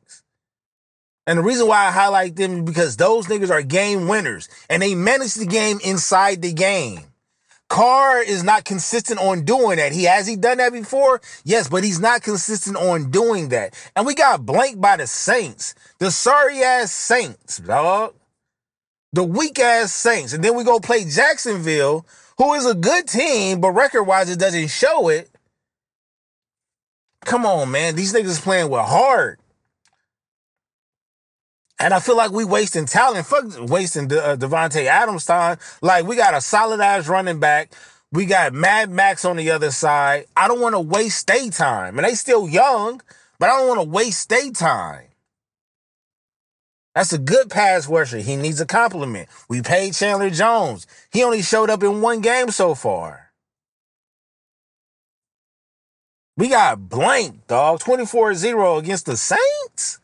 And 1.29 1.38
the 1.38 1.43
reason 1.43 1.67
why 1.67 1.86
I 1.86 1.91
highlight 1.91 2.38
them 2.38 2.53
is 2.53 2.63
because 2.63 2.98
those 2.98 3.27
niggas 3.27 3.51
are 3.51 3.62
game 3.62 4.07
winners 4.07 4.50
and 4.67 4.81
they 4.81 4.95
manage 4.95 5.36
the 5.36 5.45
game 5.45 5.79
inside 5.86 6.41
the 6.41 6.51
game. 6.51 7.01
Carr 7.67 8.24
is 8.24 8.43
not 8.43 8.65
consistent 8.65 9.19
on 9.19 9.45
doing 9.45 9.77
that. 9.77 9.91
He 9.91 10.05
has 10.05 10.25
he 10.25 10.36
done 10.36 10.57
that 10.57 10.74
before? 10.74 11.21
Yes, 11.43 11.69
but 11.69 11.83
he's 11.83 12.00
not 12.00 12.24
consistent 12.24 12.77
on 12.77 13.12
doing 13.12 13.50
that. 13.50 13.75
And 13.95 14.07
we 14.07 14.15
got 14.15 14.43
blanked 14.43 14.81
by 14.81 14.98
the 14.98 15.05
Saints. 15.05 15.75
The 16.00 16.09
sorry 16.09 16.63
ass 16.63 16.91
Saints, 16.91 17.59
dog. 17.59 18.15
The 19.13 19.24
weak 19.24 19.59
ass 19.59 19.93
Saints. 19.93 20.33
And 20.33 20.43
then 20.43 20.55
we 20.55 20.63
go 20.63 20.79
play 20.79 21.05
Jacksonville, 21.05 22.07
who 22.39 22.55
is 22.55 22.65
a 22.65 22.74
good 22.74 23.07
team, 23.07 23.62
but 23.62 23.74
record 23.74 24.05
wise 24.05 24.31
it 24.31 24.39
doesn't 24.39 24.69
show 24.69 25.09
it. 25.09 25.29
Come 27.24 27.45
on, 27.45 27.69
man. 27.69 27.95
These 27.95 28.15
niggas 28.15 28.41
playing 28.41 28.71
with 28.71 28.81
heart. 28.81 29.38
And 31.79 31.93
I 31.93 32.00
feel 32.00 32.17
like 32.17 32.31
we 32.31 32.43
wasting 32.43 32.86
talent. 32.86 33.25
Fuck 33.25 33.69
wasting 33.69 34.09
De- 34.09 34.24
uh, 34.24 34.36
Davante 34.36 34.86
Adams 34.86 35.25
time. 35.25 35.57
Like 35.81 36.05
we 36.05 36.15
got 36.15 36.33
a 36.33 36.41
solid 36.41 36.81
ass 36.81 37.07
running 37.07 37.39
back. 37.39 37.71
We 38.12 38.25
got 38.25 38.53
Mad 38.53 38.89
Max 38.89 39.24
on 39.24 39.38
the 39.38 39.51
other 39.51 39.71
side. 39.71 40.25
I 40.36 40.48
don't 40.48 40.59
want 40.59 40.75
to 40.75 40.79
waste 40.79 41.19
stay 41.19 41.50
time. 41.50 41.98
And 41.98 42.05
they 42.05 42.15
still 42.15 42.50
young, 42.50 43.01
but 43.38 43.50
I 43.50 43.57
don't 43.57 43.67
want 43.67 43.81
to 43.81 43.88
waste 43.88 44.19
stay 44.19 44.51
time. 44.51 45.05
That's 46.95 47.13
a 47.13 47.19
good 47.19 47.50
pass 47.50 47.88
rusher. 47.88 48.17
He 48.17 48.36
needs 48.36 48.59
a 48.59 48.65
compliment. 48.65 49.29
We 49.48 49.62
paid 49.62 49.93
Chandler 49.93 50.31
Jones. 50.31 50.88
He 51.12 51.24
only 51.24 51.43
showed 51.43 51.69
up 51.69 51.83
in 51.83 52.01
one 52.01 52.19
game 52.19 52.50
so 52.50 52.75
far. 52.75 53.31
We 56.36 56.50
got 56.50 56.89
blank, 56.89 57.48
dog. 57.48 57.79
24-0 57.79 58.79
against 58.79 59.05
the 59.05 59.15
Saints. 59.17 59.99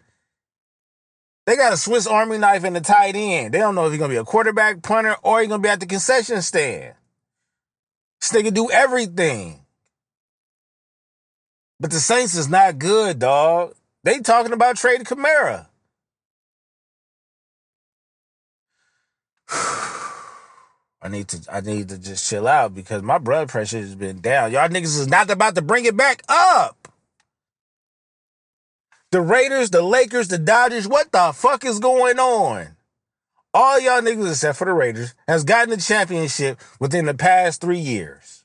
They 1.45 1.55
got 1.55 1.73
a 1.73 1.77
Swiss 1.77 2.07
Army 2.07 2.39
knife 2.39 2.63
in 2.63 2.73
the 2.73 2.81
tight 2.81 3.15
end. 3.15 3.53
They 3.53 3.59
don't 3.59 3.75
know 3.75 3.85
if 3.85 3.91
he's 3.91 3.99
gonna 3.99 4.13
be 4.13 4.17
a 4.17 4.23
quarterback, 4.23 4.81
punter, 4.81 5.15
or 5.21 5.41
he's 5.41 5.49
gonna 5.49 5.61
be 5.61 5.69
at 5.69 5.79
the 5.79 5.85
concession 5.85 6.41
stand. 6.41 6.95
This 8.19 8.31
nigga 8.31 8.53
do 8.53 8.71
everything. 8.71 9.61
But 11.79 11.91
the 11.91 11.99
Saints 11.99 12.35
is 12.35 12.49
not 12.49 12.79
good, 12.79 13.19
dog. 13.19 13.75
They 14.03 14.19
talking 14.19 14.53
about 14.53 14.77
trading 14.77 15.05
Kamara. 15.05 15.67
I 21.01 21.09
need 21.09 21.27
to 21.27 21.53
I 21.53 21.61
need 21.61 21.89
to 21.89 21.99
just 21.99 22.27
chill 22.27 22.47
out 22.47 22.73
because 22.73 23.03
my 23.03 23.19
blood 23.19 23.49
pressure 23.49 23.77
has 23.77 23.93
been 23.93 24.21
down. 24.21 24.51
Y'all 24.51 24.67
niggas 24.67 24.99
is 24.99 25.07
not 25.07 25.29
about 25.29 25.53
to 25.55 25.61
bring 25.61 25.85
it 25.85 25.95
back 25.95 26.23
up. 26.27 26.87
The 29.15 29.21
Raiders, 29.21 29.69
the 29.69 29.81
Lakers, 29.81 30.27
the 30.27 30.37
Dodgers, 30.37 30.89
what 30.89 31.09
the 31.13 31.31
fuck 31.33 31.63
is 31.63 31.79
going 31.79 32.19
on? 32.19 32.75
All 33.53 33.79
y'all 33.79 34.01
niggas 34.01 34.31
except 34.31 34.57
for 34.57 34.65
the 34.65 34.73
Raiders 34.73 35.15
has 35.25 35.45
gotten 35.45 35.69
the 35.69 35.77
championship 35.77 36.59
within 36.81 37.05
the 37.05 37.13
past 37.13 37.61
three 37.61 37.79
years. 37.79 38.43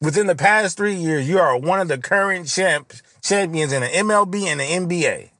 Within 0.00 0.26
the 0.26 0.34
past 0.34 0.76
three 0.76 0.96
years, 0.96 1.28
you 1.28 1.38
are 1.38 1.56
one 1.56 1.78
of 1.78 1.86
the 1.86 1.98
current 1.98 2.48
champ, 2.48 2.92
champions 3.22 3.72
in 3.72 3.82
the 3.82 3.86
MLB 3.86 4.46
and 4.46 4.58
the 4.58 4.64
NBA. 4.98 5.30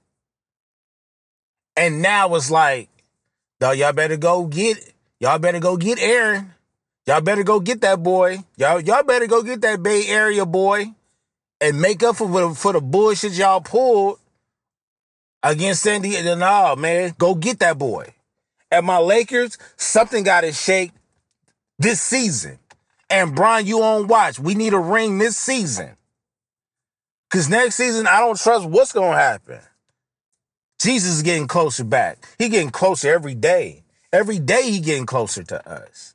And 1.77 2.01
now 2.01 2.33
it's 2.37 2.49
like, 2.49 2.91
dog, 3.59 3.77
y'all 3.77 3.93
better 3.93 4.17
go 4.17 4.47
get 4.47 4.79
y'all 5.19 5.41
better 5.41 5.59
go 5.59 5.77
get 5.77 5.99
Aaron. 5.99 6.55
Y'all 7.09 7.23
better 7.23 7.43
go 7.43 7.59
get 7.59 7.81
that 7.81 8.05
boy. 8.05 8.45
Y'all 8.57 8.79
y'all 8.79 9.03
better 9.03 9.27
go 9.27 9.43
get 9.43 9.63
that 9.63 9.83
Bay 9.83 10.07
Area 10.07 10.47
boy 10.47 10.95
and 11.61 11.81
make 11.81 12.03
up 12.03 12.17
for 12.17 12.55
for 12.55 12.73
the 12.73 12.81
bullshit 12.81 13.33
y'all 13.33 13.61
pulled 13.61 14.19
against 15.43 15.83
San 15.83 16.03
Diego. 16.03 16.35
Nah, 16.35 16.75
man, 16.75 17.15
go 17.19 17.35
get 17.35 17.59
that 17.61 17.79
boy. 17.79 18.15
At 18.71 18.85
my 18.85 18.99
Lakers, 18.99 19.59
something 19.77 20.23
got 20.23 20.43
to 20.43 20.53
shake 20.53 20.93
this 21.79 22.01
season. 22.01 22.59
And 23.09 23.35
Brian, 23.35 23.67
you 23.67 23.83
on 23.83 24.07
watch. 24.07 24.39
We 24.39 24.55
need 24.55 24.73
a 24.73 24.79
ring 24.79 25.19
this 25.19 25.37
season. 25.37 25.97
Cause 27.31 27.49
next 27.49 27.77
season, 27.77 28.07
I 28.09 28.19
don't 28.19 28.39
trust 28.39 28.67
what's 28.69 28.93
gonna 28.93 29.17
happen. 29.17 29.61
Jesus 30.81 31.17
is 31.17 31.23
getting 31.23 31.47
closer 31.47 31.85
back. 31.85 32.19
He 32.39 32.49
getting 32.49 32.71
closer 32.71 33.13
every 33.13 33.35
day. 33.35 33.85
Every 34.13 34.41
day 34.41 34.71
he 34.71 34.81
getting 34.81 35.07
closer 35.07 35.45
to 35.45 35.69
us. 35.69 36.15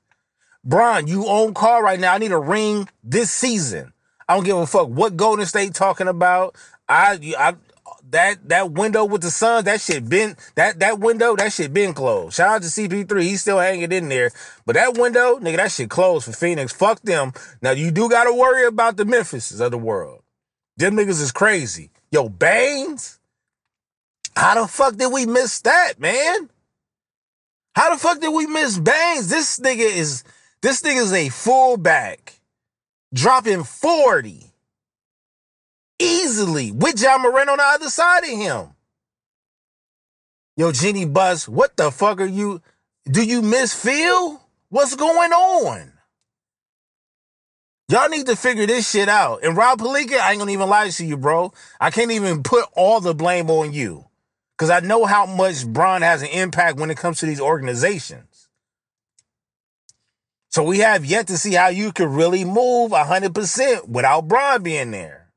Brian, 0.63 1.07
you 1.07 1.25
own 1.27 1.53
car 1.53 1.83
right 1.83 1.99
now. 1.99 2.13
I 2.13 2.17
need 2.17 2.33
a 2.33 2.37
ring 2.37 2.89
this 3.03 3.31
season. 3.31 3.93
I 4.27 4.35
don't 4.35 4.43
give 4.43 4.57
a 4.57 4.65
fuck 4.65 4.87
what 4.87 5.17
Golden 5.17 5.45
State 5.45 5.73
talking 5.73 6.07
about. 6.07 6.55
I, 6.87 7.33
I 7.37 7.55
that 8.11 8.47
that 8.49 8.71
window 8.71 9.05
with 9.05 9.21
the 9.21 9.31
Suns, 9.31 9.65
that 9.65 9.81
shit 9.81 10.07
been 10.07 10.35
that 10.55 10.79
that 10.79 10.99
window, 10.99 11.35
that 11.35 11.53
shit 11.53 11.73
been 11.73 11.93
closed. 11.93 12.35
Shout 12.35 12.47
out 12.47 12.61
to 12.61 12.67
CP3, 12.67 13.21
he's 13.21 13.41
still 13.41 13.59
hanging 13.59 13.91
in 13.91 14.09
there. 14.09 14.31
But 14.65 14.75
that 14.75 14.97
window, 14.97 15.37
nigga, 15.37 15.57
that 15.57 15.71
shit 15.71 15.89
closed 15.89 16.25
for 16.25 16.31
Phoenix. 16.31 16.71
Fuck 16.73 17.01
them. 17.01 17.33
Now 17.61 17.71
you 17.71 17.91
do 17.91 18.09
gotta 18.09 18.33
worry 18.33 18.65
about 18.65 18.97
the 18.97 19.05
Memphises 19.05 19.59
of 19.59 19.71
the 19.71 19.77
world. 19.77 20.21
Them 20.77 20.95
niggas 20.95 21.21
is 21.21 21.31
crazy. 21.31 21.91
Yo, 22.11 22.29
Baynes, 22.29 23.19
how 24.35 24.61
the 24.61 24.67
fuck 24.67 24.95
did 24.95 25.11
we 25.11 25.25
miss 25.25 25.61
that, 25.61 25.99
man? 25.99 26.49
How 27.75 27.93
the 27.93 27.99
fuck 27.99 28.19
did 28.19 28.33
we 28.33 28.45
miss 28.47 28.77
Baynes? 28.77 29.29
This 29.29 29.59
nigga 29.59 29.79
is 29.79 30.23
this 30.61 30.81
nigga 30.81 31.01
is 31.01 31.13
a 31.13 31.29
fullback 31.29 32.34
dropping 33.13 33.63
40 33.63 34.51
easily 35.99 36.71
with 36.71 37.01
Ja 37.01 37.17
Morant 37.17 37.49
on 37.49 37.57
the 37.57 37.63
other 37.63 37.89
side 37.89 38.23
of 38.23 38.29
him. 38.29 38.69
Yo, 40.57 40.71
Jeanie 40.71 41.05
Buss, 41.05 41.47
what 41.47 41.75
the 41.75 41.91
fuck 41.91 42.19
are 42.21 42.25
you? 42.25 42.61
Do 43.05 43.23
you 43.23 43.41
miss 43.41 43.73
Phil? 43.73 44.41
What's 44.69 44.95
going 44.95 45.31
on? 45.31 45.91
Y'all 47.87 48.09
need 48.09 48.25
to 48.25 48.35
figure 48.35 48.65
this 48.65 48.89
shit 48.89 49.07
out. 49.07 49.43
And 49.43 49.55
Rob 49.55 49.79
Pelinka, 49.79 50.17
I 50.17 50.31
ain't 50.31 50.39
gonna 50.39 50.51
even 50.51 50.69
lie 50.69 50.89
to 50.89 51.05
you, 51.05 51.17
bro. 51.17 51.53
I 51.79 51.91
can't 51.91 52.11
even 52.11 52.41
put 52.41 52.65
all 52.73 52.99
the 52.99 53.13
blame 53.13 53.49
on 53.49 53.73
you. 53.73 54.05
Cause 54.57 54.69
I 54.69 54.79
know 54.79 55.05
how 55.05 55.25
much 55.25 55.67
Bron 55.67 56.01
has 56.01 56.21
an 56.21 56.29
impact 56.29 56.79
when 56.79 56.89
it 56.89 56.97
comes 56.97 57.19
to 57.19 57.25
these 57.25 57.41
organizations. 57.41 58.34
So 60.55 60.63
we 60.63 60.79
have 60.79 61.03
yet 61.03 61.27
to 61.27 61.37
see 61.37 61.53
how 61.53 61.67
you 61.67 61.91
could 61.91 62.07
really 62.07 62.45
move 62.45 62.91
100% 62.91 63.89
without 63.89 64.29
Bron 64.29 64.63
being 64.63 64.91
there. 64.91 65.27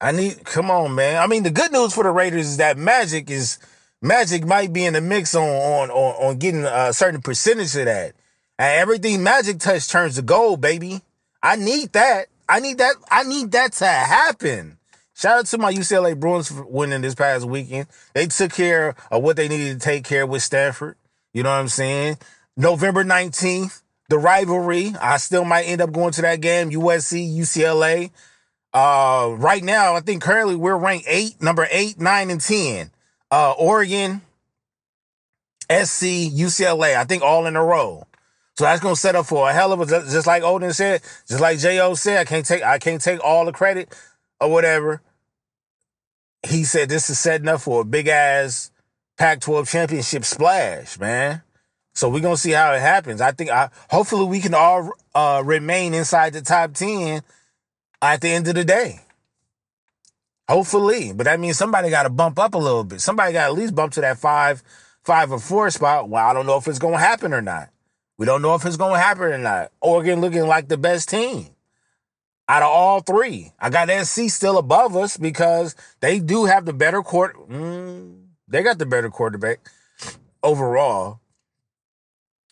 I 0.00 0.12
need, 0.12 0.42
come 0.42 0.70
on, 0.70 0.94
man. 0.94 1.22
I 1.22 1.26
mean, 1.26 1.42
the 1.42 1.50
good 1.50 1.70
news 1.70 1.92
for 1.92 2.02
the 2.02 2.10
Raiders 2.10 2.46
is 2.46 2.56
that 2.56 2.78
Magic 2.78 3.28
is, 3.28 3.58
Magic 4.00 4.46
might 4.46 4.72
be 4.72 4.86
in 4.86 4.94
the 4.94 5.02
mix 5.02 5.34
on, 5.34 5.46
on, 5.46 5.90
on, 5.90 6.28
on 6.28 6.38
getting 6.38 6.64
a 6.64 6.94
certain 6.94 7.20
percentage 7.20 7.76
of 7.76 7.84
that. 7.84 8.14
And 8.58 8.80
everything 8.80 9.22
Magic 9.22 9.58
touch 9.58 9.86
turns 9.86 10.14
to 10.14 10.22
gold, 10.22 10.62
baby. 10.62 11.02
I 11.42 11.56
need 11.56 11.92
that. 11.92 12.28
I 12.48 12.60
need 12.60 12.78
that. 12.78 12.94
I 13.10 13.24
need 13.24 13.52
that 13.52 13.74
to 13.74 13.84
happen. 13.84 14.78
Shout 15.12 15.40
out 15.40 15.44
to 15.44 15.58
my 15.58 15.70
UCLA 15.70 16.18
Bruins 16.18 16.50
for 16.50 16.64
winning 16.64 17.02
this 17.02 17.14
past 17.14 17.44
weekend. 17.44 17.86
They 18.14 18.28
took 18.28 18.54
care 18.54 18.94
of 19.10 19.22
what 19.22 19.36
they 19.36 19.46
needed 19.46 19.78
to 19.78 19.78
take 19.78 20.04
care 20.04 20.26
with 20.26 20.42
Stanford. 20.42 20.96
You 21.32 21.42
know 21.42 21.50
what 21.50 21.60
I'm 21.60 21.68
saying? 21.68 22.18
November 22.56 23.04
19th, 23.04 23.82
the 24.08 24.18
rivalry. 24.18 24.94
I 25.00 25.16
still 25.16 25.44
might 25.44 25.64
end 25.64 25.80
up 25.80 25.92
going 25.92 26.12
to 26.12 26.22
that 26.22 26.40
game. 26.40 26.70
USC, 26.70 27.34
UCLA. 27.36 28.10
Uh, 28.74 29.34
right 29.36 29.62
now, 29.62 29.94
I 29.94 30.00
think 30.00 30.22
currently 30.22 30.56
we're 30.56 30.76
ranked 30.76 31.06
eight, 31.08 31.42
number 31.42 31.66
eight, 31.70 32.00
nine, 32.00 32.30
and 32.30 32.40
10. 32.40 32.90
Uh, 33.30 33.52
Oregon, 33.52 34.22
SC, 35.70 36.32
UCLA, 36.32 36.96
I 36.96 37.04
think 37.04 37.22
all 37.22 37.46
in 37.46 37.56
a 37.56 37.64
row. 37.64 38.06
So 38.58 38.64
that's 38.64 38.82
gonna 38.82 38.96
set 38.96 39.16
up 39.16 39.26
for 39.26 39.48
a 39.48 39.52
hell 39.52 39.72
of 39.72 39.80
a 39.80 39.86
just 39.86 40.26
like 40.26 40.42
Odin 40.42 40.74
said, 40.74 41.00
just 41.26 41.40
like 41.40 41.58
Jo 41.58 41.94
said, 41.94 42.18
I 42.18 42.24
can't 42.24 42.44
take 42.44 42.62
I 42.62 42.78
can't 42.78 43.00
take 43.00 43.24
all 43.24 43.46
the 43.46 43.52
credit 43.52 43.96
or 44.40 44.50
whatever. 44.50 45.00
He 46.46 46.64
said 46.64 46.88
this 46.88 47.08
is 47.08 47.18
setting 47.18 47.48
up 47.48 47.62
for 47.62 47.80
a 47.80 47.84
big 47.84 48.08
ass 48.08 48.70
Pac-12 49.18 49.68
championship 49.70 50.24
splash, 50.24 50.98
man. 50.98 51.42
So 51.94 52.08
we're 52.08 52.20
gonna 52.20 52.36
see 52.36 52.52
how 52.52 52.72
it 52.72 52.80
happens. 52.80 53.20
I 53.20 53.32
think 53.32 53.50
I 53.50 53.68
hopefully 53.90 54.24
we 54.24 54.40
can 54.40 54.54
all 54.54 54.92
uh, 55.14 55.42
remain 55.44 55.94
inside 55.94 56.32
the 56.32 56.40
top 56.40 56.72
10 56.72 57.22
at 58.00 58.20
the 58.20 58.28
end 58.28 58.48
of 58.48 58.54
the 58.54 58.64
day. 58.64 59.00
Hopefully. 60.48 61.12
But 61.12 61.24
that 61.24 61.40
means 61.40 61.58
somebody 61.58 61.90
gotta 61.90 62.10
bump 62.10 62.38
up 62.38 62.54
a 62.54 62.58
little 62.58 62.84
bit. 62.84 63.00
Somebody 63.00 63.34
gotta 63.34 63.52
at 63.52 63.58
least 63.58 63.74
bump 63.74 63.92
to 63.94 64.00
that 64.00 64.18
five, 64.18 64.62
five 65.04 65.30
or 65.30 65.38
four 65.38 65.70
spot. 65.70 66.08
Well, 66.08 66.26
I 66.26 66.32
don't 66.32 66.46
know 66.46 66.56
if 66.56 66.66
it's 66.66 66.78
gonna 66.78 66.98
happen 66.98 67.34
or 67.34 67.42
not. 67.42 67.68
We 68.18 68.26
don't 68.26 68.42
know 68.42 68.54
if 68.54 68.64
it's 68.64 68.76
gonna 68.76 68.98
happen 68.98 69.24
or 69.24 69.38
not. 69.38 69.72
Oregon 69.80 70.20
looking 70.20 70.46
like 70.46 70.68
the 70.68 70.78
best 70.78 71.10
team 71.10 71.48
out 72.48 72.62
of 72.62 72.68
all 72.68 73.00
three. 73.00 73.52
I 73.58 73.70
got 73.70 73.88
SC 73.88 74.28
still 74.28 74.58
above 74.58 74.96
us 74.96 75.16
because 75.16 75.74
they 76.00 76.18
do 76.18 76.44
have 76.44 76.64
the 76.64 76.72
better 76.72 77.02
court. 77.02 77.36
Mm, 77.48 78.21
they 78.52 78.62
got 78.62 78.78
the 78.78 78.86
better 78.86 79.10
quarterback 79.10 79.58
overall. 80.42 81.20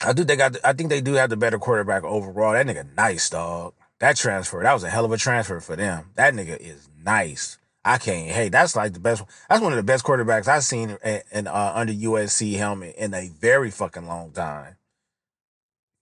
I 0.03 0.13
do. 0.13 0.25
They 0.25 0.37
got. 0.37 0.55
The, 0.55 0.67
I 0.67 0.73
think 0.73 0.89
they 0.89 1.01
do 1.01 1.15
have 1.15 1.31
the 1.31 1.37
better 1.37 1.59
quarterback 1.59 2.05
overall. 2.05 2.53
That 2.53 2.67
nigga 2.67 2.87
nice, 2.97 3.29
dog. 3.31 3.75
That 3.99 4.17
transfer. 4.17 4.63
That 4.63 4.73
was 4.73 4.83
a 4.83 4.91
hell 4.91 5.05
of 5.05 5.13
a 5.13 5.19
transfer 5.19 5.61
for 5.61 5.77
them. 5.77 6.11
That 6.15 6.35
nigga 6.35 6.57
is 6.59 6.89
nice. 7.05 7.59
I 7.85 7.99
can't. 7.99 8.31
Hey, 8.31 8.49
that's 8.49 8.75
like 8.75 8.95
the 8.95 9.01
best. 9.01 9.23
That's 9.49 9.61
one 9.61 9.73
of 9.73 9.77
the 9.77 9.83
best 9.83 10.05
quarterbacks 10.05 10.49
I've 10.49 10.65
seen 10.65 10.97
in, 11.05 11.21
in 11.33 11.47
uh, 11.47 11.73
under 11.75 11.93
USC 11.93 12.57
helmet 12.57 12.97
in 12.97 13.13
a 13.13 13.29
very 13.29 13.71
fucking 13.71 14.07
long 14.07 14.33
time 14.33 14.77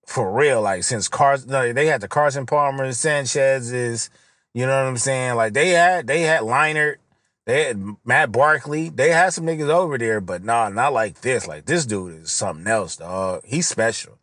for 0.06 0.32
real. 0.32 0.62
Like 0.62 0.84
since 0.84 1.08
Carson, 1.08 1.50
no, 1.50 1.72
they 1.72 1.86
had 1.86 2.00
the 2.00 2.08
Carson 2.08 2.46
Palmer, 2.46 2.92
Sanchez's, 2.92 4.10
you 4.54 4.66
know 4.66 4.76
what 4.76 4.88
I'm 4.88 4.96
saying? 4.96 5.34
Like 5.34 5.52
they 5.52 5.70
had, 5.70 6.06
they 6.06 6.22
had 6.22 6.42
Leinart, 6.42 6.96
they 7.48 7.64
had 7.64 7.96
Matt 8.04 8.30
Barkley, 8.30 8.90
they 8.90 9.08
had 9.08 9.30
some 9.32 9.46
niggas 9.46 9.70
over 9.70 9.96
there, 9.96 10.20
but 10.20 10.44
nah, 10.44 10.68
not 10.68 10.92
like 10.92 11.22
this. 11.22 11.48
Like 11.48 11.64
this 11.64 11.86
dude 11.86 12.24
is 12.24 12.30
something 12.30 12.66
else, 12.66 12.96
dog. 12.96 13.40
He's 13.46 13.66
special. 13.66 14.18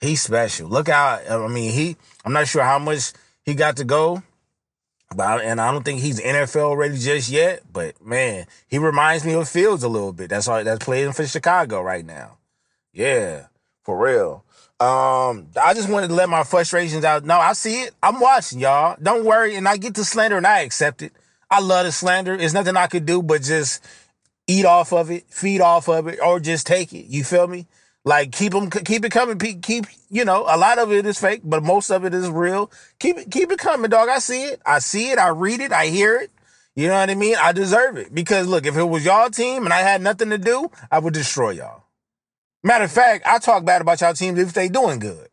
He's 0.00 0.22
special. 0.22 0.68
Look 0.68 0.88
out. 0.88 1.28
I 1.28 1.48
mean, 1.48 1.72
he, 1.72 1.96
I'm 2.24 2.32
not 2.32 2.46
sure 2.46 2.62
how 2.62 2.78
much 2.78 3.14
he 3.44 3.54
got 3.54 3.78
to 3.78 3.84
go 3.84 4.22
But 5.12 5.42
and 5.42 5.60
I 5.60 5.72
don't 5.72 5.82
think 5.82 6.00
he's 6.00 6.20
NFL 6.20 6.76
ready 6.76 6.98
just 6.98 7.30
yet. 7.30 7.62
But 7.72 8.00
man, 8.00 8.46
he 8.68 8.78
reminds 8.78 9.24
me 9.24 9.34
of 9.34 9.48
Fields 9.48 9.82
a 9.82 9.88
little 9.88 10.12
bit. 10.12 10.30
That's 10.30 10.46
all 10.46 10.62
that's 10.62 10.84
playing 10.84 11.14
for 11.14 11.26
Chicago 11.26 11.82
right 11.82 12.06
now. 12.06 12.38
Yeah, 12.92 13.46
for 13.82 13.98
real. 13.98 14.44
Um, 14.78 15.48
I 15.60 15.74
just 15.74 15.88
wanted 15.88 16.08
to 16.08 16.14
let 16.14 16.28
my 16.28 16.44
frustrations 16.44 17.04
out. 17.04 17.24
No, 17.24 17.40
I 17.40 17.54
see 17.54 17.82
it. 17.82 17.94
I'm 18.04 18.20
watching 18.20 18.60
y'all. 18.60 18.96
Don't 19.02 19.24
worry. 19.24 19.56
And 19.56 19.66
I 19.66 19.78
get 19.78 19.96
to 19.96 20.04
slander 20.04 20.36
and 20.36 20.46
I 20.46 20.60
accept 20.60 21.02
it. 21.02 21.12
I 21.50 21.60
love 21.60 21.86
the 21.86 21.92
slander. 21.92 22.34
It's 22.34 22.54
nothing 22.54 22.76
I 22.76 22.86
could 22.86 23.06
do 23.06 23.22
but 23.22 23.42
just 23.42 23.84
eat 24.46 24.64
off 24.64 24.92
of 24.92 25.10
it, 25.10 25.24
feed 25.28 25.60
off 25.60 25.88
of 25.88 26.06
it, 26.08 26.18
or 26.20 26.40
just 26.40 26.66
take 26.66 26.92
it. 26.92 27.06
You 27.06 27.24
feel 27.24 27.46
me? 27.46 27.66
Like 28.04 28.32
keep 28.32 28.52
them, 28.52 28.70
keep 28.70 29.04
it 29.04 29.12
coming. 29.12 29.38
Keep 29.38 29.86
you 30.10 30.24
know, 30.24 30.44
a 30.48 30.56
lot 30.56 30.78
of 30.78 30.92
it 30.92 31.04
is 31.04 31.18
fake, 31.18 31.42
but 31.44 31.62
most 31.62 31.90
of 31.90 32.04
it 32.04 32.14
is 32.14 32.30
real. 32.30 32.70
Keep 32.98 33.18
it, 33.18 33.30
keep 33.30 33.50
it 33.52 33.58
coming, 33.58 33.90
dog. 33.90 34.08
I 34.08 34.18
see 34.18 34.44
it. 34.44 34.62
I 34.64 34.78
see 34.78 35.10
it. 35.10 35.18
I 35.18 35.28
read 35.28 35.60
it. 35.60 35.72
I 35.72 35.86
hear 35.86 36.16
it. 36.16 36.30
You 36.74 36.88
know 36.88 36.94
what 36.94 37.10
I 37.10 37.14
mean? 37.14 37.36
I 37.40 37.52
deserve 37.52 37.96
it 37.96 38.14
because 38.14 38.46
look, 38.46 38.64
if 38.64 38.76
it 38.76 38.84
was 38.84 39.04
y'all 39.04 39.30
team 39.30 39.64
and 39.64 39.74
I 39.74 39.80
had 39.80 40.00
nothing 40.00 40.30
to 40.30 40.38
do, 40.38 40.70
I 40.90 41.00
would 41.00 41.12
destroy 41.12 41.50
y'all. 41.50 41.84
Matter 42.62 42.84
of 42.84 42.92
fact, 42.92 43.26
I 43.26 43.38
talk 43.38 43.64
bad 43.64 43.82
about 43.82 44.00
y'all 44.00 44.14
teams 44.14 44.38
if 44.38 44.52
they 44.52 44.68
doing 44.68 45.00
good. 45.00 45.28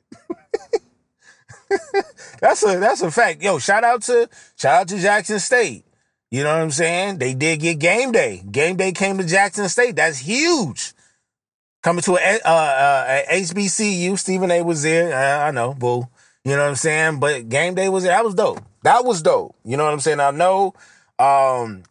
that's 2.39 2.63
a 2.63 2.79
that's 2.79 3.01
a 3.01 3.11
fact. 3.11 3.41
Yo, 3.41 3.59
shout 3.59 3.83
out 3.83 4.01
to 4.03 4.27
shout 4.57 4.81
out 4.81 4.87
to 4.89 4.99
Jackson 4.99 5.39
State. 5.39 5.84
You 6.35 6.43
know 6.43 6.49
what 6.49 6.63
I'm 6.63 6.71
saying? 6.71 7.19
They 7.19 7.33
did 7.33 7.61
get 7.61 7.79
game 7.79 8.11
day. 8.11 8.43
Game 8.51 8.75
day 8.75 8.91
came 8.91 9.17
to 9.19 9.23
Jackson 9.23 9.69
State. 9.69 9.95
That's 9.95 10.17
huge. 10.17 10.91
Coming 11.81 12.01
to 12.01 12.17
a, 12.17 12.39
a 12.43 13.23
HBCU, 13.31 14.19
Stephen 14.19 14.51
A. 14.51 14.61
was 14.61 14.83
there. 14.83 15.15
I, 15.15 15.47
I 15.47 15.51
know, 15.51 15.73
boo. 15.73 16.09
You 16.43 16.57
know 16.57 16.63
what 16.63 16.67
I'm 16.71 16.75
saying? 16.75 17.21
But 17.21 17.47
game 17.47 17.73
day 17.73 17.87
was 17.87 18.03
there. 18.03 18.11
That 18.11 18.25
was 18.25 18.35
dope. 18.35 18.59
That 18.83 19.05
was 19.05 19.21
dope. 19.21 19.55
You 19.63 19.77
know 19.77 19.85
what 19.85 19.93
I'm 19.93 20.01
saying? 20.01 20.19
I 20.19 20.31
know, 20.31 20.73
um, 21.19 21.83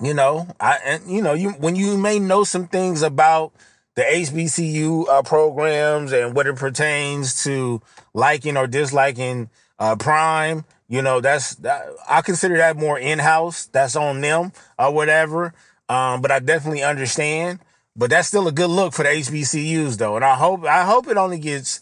you 0.00 0.14
know, 0.14 0.48
I 0.58 0.78
and 0.86 1.14
you 1.14 1.20
know, 1.20 1.34
you 1.34 1.50
when 1.50 1.76
you 1.76 1.98
may 1.98 2.18
know 2.18 2.44
some 2.44 2.68
things 2.68 3.02
about 3.02 3.52
the 3.96 4.02
HBCU 4.02 5.08
uh, 5.10 5.20
programs 5.24 6.12
and 6.12 6.34
what 6.34 6.46
it 6.46 6.56
pertains 6.56 7.44
to 7.44 7.82
liking 8.14 8.56
or 8.56 8.66
disliking 8.66 9.50
uh, 9.78 9.96
Prime. 9.96 10.64
You 10.88 11.02
know, 11.02 11.20
that's 11.20 11.54
that, 11.56 11.86
I 12.08 12.22
consider 12.22 12.56
that 12.58 12.76
more 12.76 12.98
in 12.98 13.18
house. 13.18 13.66
That's 13.66 13.96
on 13.96 14.20
them 14.20 14.52
or 14.78 14.92
whatever. 14.92 15.54
Um, 15.88 16.20
but 16.22 16.30
I 16.30 16.38
definitely 16.38 16.82
understand. 16.82 17.60
But 17.94 18.10
that's 18.10 18.28
still 18.28 18.48
a 18.48 18.52
good 18.52 18.70
look 18.70 18.94
for 18.94 19.02
the 19.02 19.10
HBCUs 19.10 19.98
though, 19.98 20.16
and 20.16 20.24
I 20.24 20.34
hope 20.34 20.64
I 20.64 20.84
hope 20.84 21.08
it 21.08 21.18
only 21.18 21.38
gets 21.38 21.80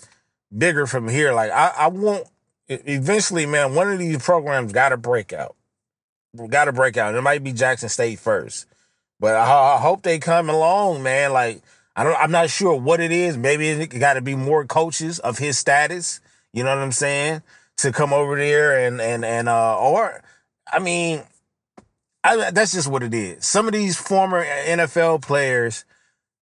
bigger 0.57 0.87
from 0.87 1.09
here. 1.09 1.33
Like 1.33 1.53
I, 1.53 1.73
I 1.77 1.87
want 1.89 2.25
eventually, 2.69 3.47
man. 3.47 3.75
One 3.75 3.93
of 3.93 3.99
these 3.99 4.19
programs 4.19 4.73
got 4.73 4.89
to 4.89 4.97
break 4.97 5.33
out. 5.33 5.55
Got 6.49 6.65
to 6.65 6.73
break 6.73 6.97
out. 6.97 7.15
It 7.15 7.23
might 7.23 7.45
be 7.45 7.53
Jackson 7.53 7.89
State 7.89 8.19
first, 8.19 8.67
but 9.21 9.37
I, 9.37 9.75
I 9.75 9.79
hope 9.79 10.03
they 10.03 10.19
come 10.19 10.51
along, 10.51 11.03
man. 11.05 11.33
Like 11.33 11.63
I 11.95 12.03
don't, 12.03 12.17
I'm 12.17 12.31
not 12.31 12.51
sure 12.51 12.75
what 12.75 12.99
it 12.99 13.13
is. 13.13 13.37
Maybe 13.37 13.69
it 13.69 13.87
got 13.99 14.15
to 14.15 14.21
be 14.21 14.35
more 14.35 14.65
coaches 14.65 15.19
of 15.21 15.39
his 15.39 15.59
status. 15.59 16.21
You 16.53 16.65
know 16.65 16.71
what 16.71 16.83
I'm 16.83 16.93
saying? 16.93 17.43
To 17.81 17.93
come 17.93 18.13
over 18.13 18.37
there 18.37 18.87
and 18.87 19.01
and 19.01 19.25
and 19.25 19.49
uh, 19.49 19.79
or 19.79 20.23
I 20.71 20.79
mean, 20.79 21.23
I, 22.23 22.51
that's 22.51 22.73
just 22.73 22.89
what 22.89 23.03
it 23.03 23.15
is. 23.15 23.47
Some 23.47 23.67
of 23.67 23.73
these 23.73 23.97
former 23.97 24.45
NFL 24.45 25.23
players, 25.23 25.85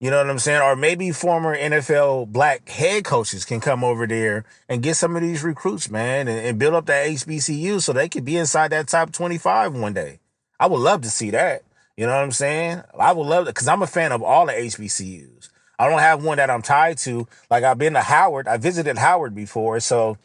you 0.00 0.10
know 0.10 0.18
what 0.18 0.28
I'm 0.28 0.40
saying, 0.40 0.60
or 0.60 0.74
maybe 0.74 1.12
former 1.12 1.56
NFL 1.56 2.32
black 2.32 2.68
head 2.68 3.04
coaches 3.04 3.44
can 3.44 3.60
come 3.60 3.84
over 3.84 4.06
there 4.06 4.44
and 4.68 4.82
get 4.82 4.96
some 4.96 5.14
of 5.14 5.22
these 5.22 5.44
recruits, 5.44 5.90
man, 5.90 6.26
and, 6.26 6.44
and 6.44 6.58
build 6.58 6.74
up 6.74 6.86
that 6.86 7.06
HBCU 7.06 7.80
so 7.80 7.92
they 7.92 8.08
could 8.08 8.24
be 8.24 8.36
inside 8.36 8.72
that 8.72 8.88
top 8.88 9.12
25 9.12 9.74
one 9.74 9.94
day. 9.94 10.18
I 10.58 10.66
would 10.66 10.80
love 10.80 11.02
to 11.02 11.10
see 11.10 11.30
that. 11.30 11.62
You 11.96 12.06
know 12.06 12.14
what 12.14 12.22
I'm 12.22 12.32
saying? 12.32 12.82
I 12.98 13.12
would 13.12 13.26
love 13.26 13.44
it 13.44 13.54
because 13.54 13.68
I'm 13.68 13.82
a 13.82 13.86
fan 13.86 14.12
of 14.12 14.22
all 14.22 14.46
the 14.46 14.52
HBCUs. 14.52 15.50
I 15.78 15.88
don't 15.88 16.00
have 16.00 16.24
one 16.24 16.38
that 16.38 16.50
I'm 16.50 16.62
tied 16.62 16.98
to. 16.98 17.28
Like 17.50 17.62
I've 17.62 17.78
been 17.78 17.92
to 17.92 18.00
Howard. 18.00 18.48
I 18.48 18.56
visited 18.56 18.98
Howard 18.98 19.34
before, 19.34 19.78
so 19.80 20.18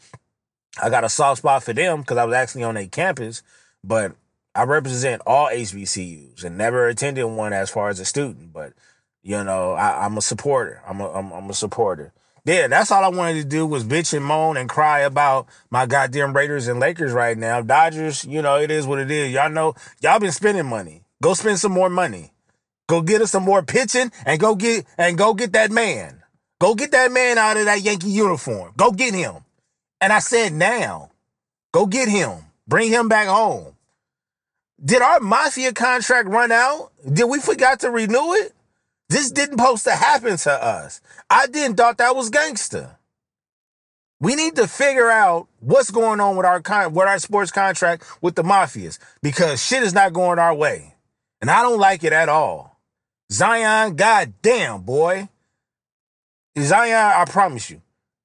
I 0.82 0.90
got 0.90 1.04
a 1.04 1.08
soft 1.08 1.38
spot 1.38 1.62
for 1.62 1.72
them 1.72 2.00
because 2.00 2.16
I 2.16 2.24
was 2.24 2.34
actually 2.34 2.64
on 2.64 2.76
a 2.76 2.86
campus. 2.86 3.42
But 3.82 4.12
I 4.54 4.64
represent 4.64 5.22
all 5.26 5.48
HBCUs 5.48 6.44
and 6.44 6.56
never 6.56 6.88
attended 6.88 7.24
one 7.26 7.52
as 7.52 7.70
far 7.70 7.88
as 7.88 8.00
a 8.00 8.04
student. 8.04 8.52
But 8.52 8.72
you 9.22 9.42
know, 9.42 9.72
I, 9.72 10.04
am 10.04 10.18
a 10.18 10.22
supporter. 10.22 10.82
I'm 10.86 11.00
a 11.00 11.10
I'm, 11.10 11.32
I'm 11.32 11.50
a 11.50 11.54
supporter. 11.54 12.12
Yeah, 12.46 12.68
that's 12.68 12.90
all 12.90 13.02
I 13.02 13.08
wanted 13.08 13.42
to 13.42 13.44
do 13.44 13.66
was 13.66 13.84
bitch 13.84 14.12
and 14.12 14.24
moan 14.24 14.58
and 14.58 14.68
cry 14.68 15.00
about 15.00 15.46
my 15.70 15.86
goddamn 15.86 16.34
Raiders 16.34 16.68
and 16.68 16.78
Lakers 16.78 17.12
right 17.12 17.38
now. 17.38 17.62
Dodgers, 17.62 18.26
you 18.26 18.42
know, 18.42 18.56
it 18.56 18.70
is 18.70 18.86
what 18.86 18.98
it 18.98 19.10
is. 19.10 19.32
Y'all 19.32 19.48
know, 19.48 19.74
y'all 20.02 20.20
been 20.20 20.30
spending 20.30 20.66
money. 20.66 21.04
Go 21.22 21.32
spend 21.32 21.58
some 21.58 21.72
more 21.72 21.88
money. 21.88 22.32
Go 22.86 23.00
get 23.00 23.22
us 23.22 23.30
some 23.30 23.44
more 23.44 23.62
pitching 23.62 24.12
and 24.26 24.38
go 24.38 24.54
get 24.54 24.84
and 24.98 25.16
go 25.16 25.32
get 25.32 25.54
that 25.54 25.70
man. 25.70 26.22
Go 26.60 26.74
get 26.74 26.92
that 26.92 27.10
man 27.10 27.38
out 27.38 27.56
of 27.56 27.64
that 27.64 27.80
Yankee 27.80 28.10
uniform. 28.10 28.74
Go 28.76 28.90
get 28.90 29.14
him. 29.14 29.36
And 30.04 30.12
I 30.12 30.18
said 30.18 30.52
now, 30.52 31.12
go 31.72 31.86
get 31.86 32.08
him. 32.08 32.32
Bring 32.68 32.90
him 32.90 33.08
back 33.08 33.26
home. 33.26 33.74
Did 34.84 35.00
our 35.00 35.18
mafia 35.18 35.72
contract 35.72 36.28
run 36.28 36.52
out? 36.52 36.92
Did 37.10 37.24
we 37.24 37.40
forgot 37.40 37.80
to 37.80 37.90
renew 37.90 38.34
it? 38.34 38.52
This 39.08 39.30
didn't 39.30 39.58
supposed 39.58 39.84
to 39.84 39.92
happen 39.92 40.36
to 40.36 40.52
us. 40.52 41.00
I 41.30 41.46
didn't 41.46 41.78
thought 41.78 41.96
that 41.96 42.14
was 42.14 42.28
gangster. 42.28 42.98
We 44.20 44.34
need 44.34 44.56
to 44.56 44.68
figure 44.68 45.08
out 45.08 45.48
what's 45.60 45.90
going 45.90 46.20
on 46.20 46.36
with 46.36 46.44
our 46.44 46.60
con- 46.60 46.92
with 46.92 47.08
our 47.08 47.18
sports 47.18 47.50
contract 47.50 48.04
with 48.20 48.34
the 48.34 48.42
mafias 48.42 48.98
because 49.22 49.64
shit 49.64 49.82
is 49.82 49.94
not 49.94 50.12
going 50.12 50.38
our 50.38 50.54
way. 50.54 50.96
And 51.40 51.50
I 51.50 51.62
don't 51.62 51.80
like 51.80 52.04
it 52.04 52.12
at 52.12 52.28
all. 52.28 52.78
Zion, 53.32 53.96
goddamn, 53.96 54.82
boy. 54.82 55.30
Zion, 56.58 56.94
I 56.94 57.24
promise 57.24 57.70
you. 57.70 57.80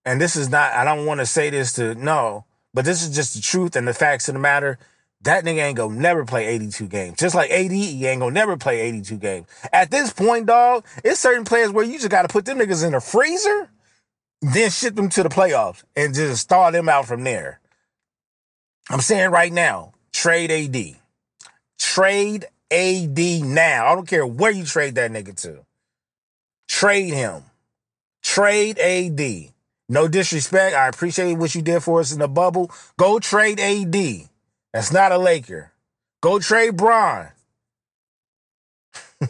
And 0.10 0.20
this 0.20 0.36
is 0.36 0.50
not, 0.50 0.74
I 0.74 0.84
don't 0.84 1.06
want 1.06 1.20
to 1.20 1.26
say 1.28 1.52
this 1.52 1.74
to, 1.74 1.94
no, 1.94 2.46
but 2.74 2.84
this 2.84 3.04
is 3.04 3.16
just 3.16 3.36
the 3.36 3.42
truth 3.44 3.76
and 3.76 3.88
the 3.88 3.94
facts 3.94 4.28
of 4.28 4.34
the 4.34 4.40
matter. 4.40 4.80
That 5.22 5.46
nigga 5.46 5.60
ain't 5.60 5.78
gonna 5.78 6.00
never 6.00 6.26
play 6.26 6.48
82 6.48 6.88
games. 6.88 7.20
Just 7.20 7.36
like 7.36 7.52
AD, 7.52 7.70
he 7.70 8.08
ain't 8.08 8.20
gonna 8.20 8.34
never 8.34 8.58
play 8.58 8.82
82 8.82 9.18
games. 9.18 9.46
At 9.72 9.92
this 9.92 10.12
point, 10.12 10.48
dog, 10.48 10.84
it's 11.04 11.20
certain 11.20 11.46
players 11.46 11.70
where 11.70 11.86
you 11.86 12.00
just 12.00 12.10
gotta 12.10 12.28
put 12.28 12.46
them 12.46 12.58
niggas 12.58 12.84
in 12.84 12.96
a 12.96 13.00
freezer, 13.00 13.70
then 14.42 14.72
ship 14.72 14.96
them 14.96 15.10
to 15.10 15.22
the 15.22 15.30
playoffs 15.30 15.84
and 15.96 16.16
just 16.16 16.50
thaw 16.50 16.72
them 16.72 16.90
out 16.90 17.06
from 17.06 17.24
there. 17.24 17.60
I'm 18.90 19.02
saying 19.02 19.30
right 19.30 19.54
now, 19.54 19.94
trade 20.12 20.50
AD. 20.50 20.96
Trade 21.78 22.46
AD 22.72 23.20
now. 23.44 23.86
I 23.86 23.94
don't 23.94 24.08
care 24.08 24.26
where 24.26 24.50
you 24.50 24.66
trade 24.66 24.96
that 24.96 25.12
nigga 25.12 25.40
to. 25.44 25.68
Trade 26.68 27.14
him. 27.14 27.44
Trade 28.24 28.80
AD. 28.80 29.54
No 29.90 30.08
disrespect. 30.08 30.76
I 30.76 30.88
appreciate 30.88 31.34
what 31.34 31.56
you 31.56 31.64
did 31.64 31.82
for 31.82 32.00
us 32.00 32.14
in 32.14 32.20
the 32.20 32.28
bubble. 32.28 32.72
Go 32.98 33.20
trade 33.20 33.60
AD. 33.60 34.30
That's 34.72 34.94
not 34.94 35.12
a 35.12 35.18
Laker. 35.18 35.72
Go 36.22 36.38
trade 36.40 36.78
Bron. 36.78 37.30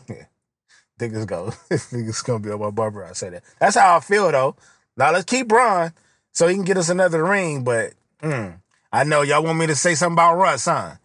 Niggas 0.99 1.25
go. 1.25 1.53
Niggas 1.69 2.25
gonna 2.25 2.39
be 2.39 2.51
on 2.51 2.59
my 2.59 2.71
barber. 2.71 3.05
I 3.05 3.13
say 3.13 3.29
that. 3.29 3.43
That's 3.59 3.77
how 3.77 3.95
I 3.95 3.99
feel 4.01 4.31
though. 4.31 4.57
Now 4.97 5.13
let's 5.13 5.25
keep 5.25 5.47
Bron 5.47 5.93
so 6.33 6.47
he 6.47 6.55
can 6.55 6.65
get 6.65 6.77
us 6.77 6.89
another 6.89 7.23
ring. 7.23 7.63
But 7.63 7.93
mm, 8.21 8.59
I 8.91 9.03
know 9.05 9.21
y'all 9.21 9.43
want 9.43 9.57
me 9.59 9.67
to 9.67 9.75
say 9.75 9.95
something 9.95 10.15
about 10.15 10.35
Russ, 10.35 10.65
huh? 10.65 10.95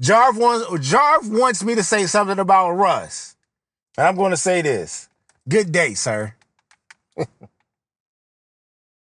Jarv 0.00 0.38
wants 0.38 0.66
Jarv 0.90 1.38
wants 1.38 1.62
me 1.62 1.74
to 1.74 1.82
say 1.82 2.06
something 2.06 2.38
about 2.38 2.72
Russ. 2.72 3.36
And 3.98 4.06
I'm 4.06 4.16
going 4.16 4.30
to 4.30 4.38
say 4.38 4.62
this. 4.62 5.08
Good 5.46 5.70
day, 5.70 5.94
sir. 5.94 6.34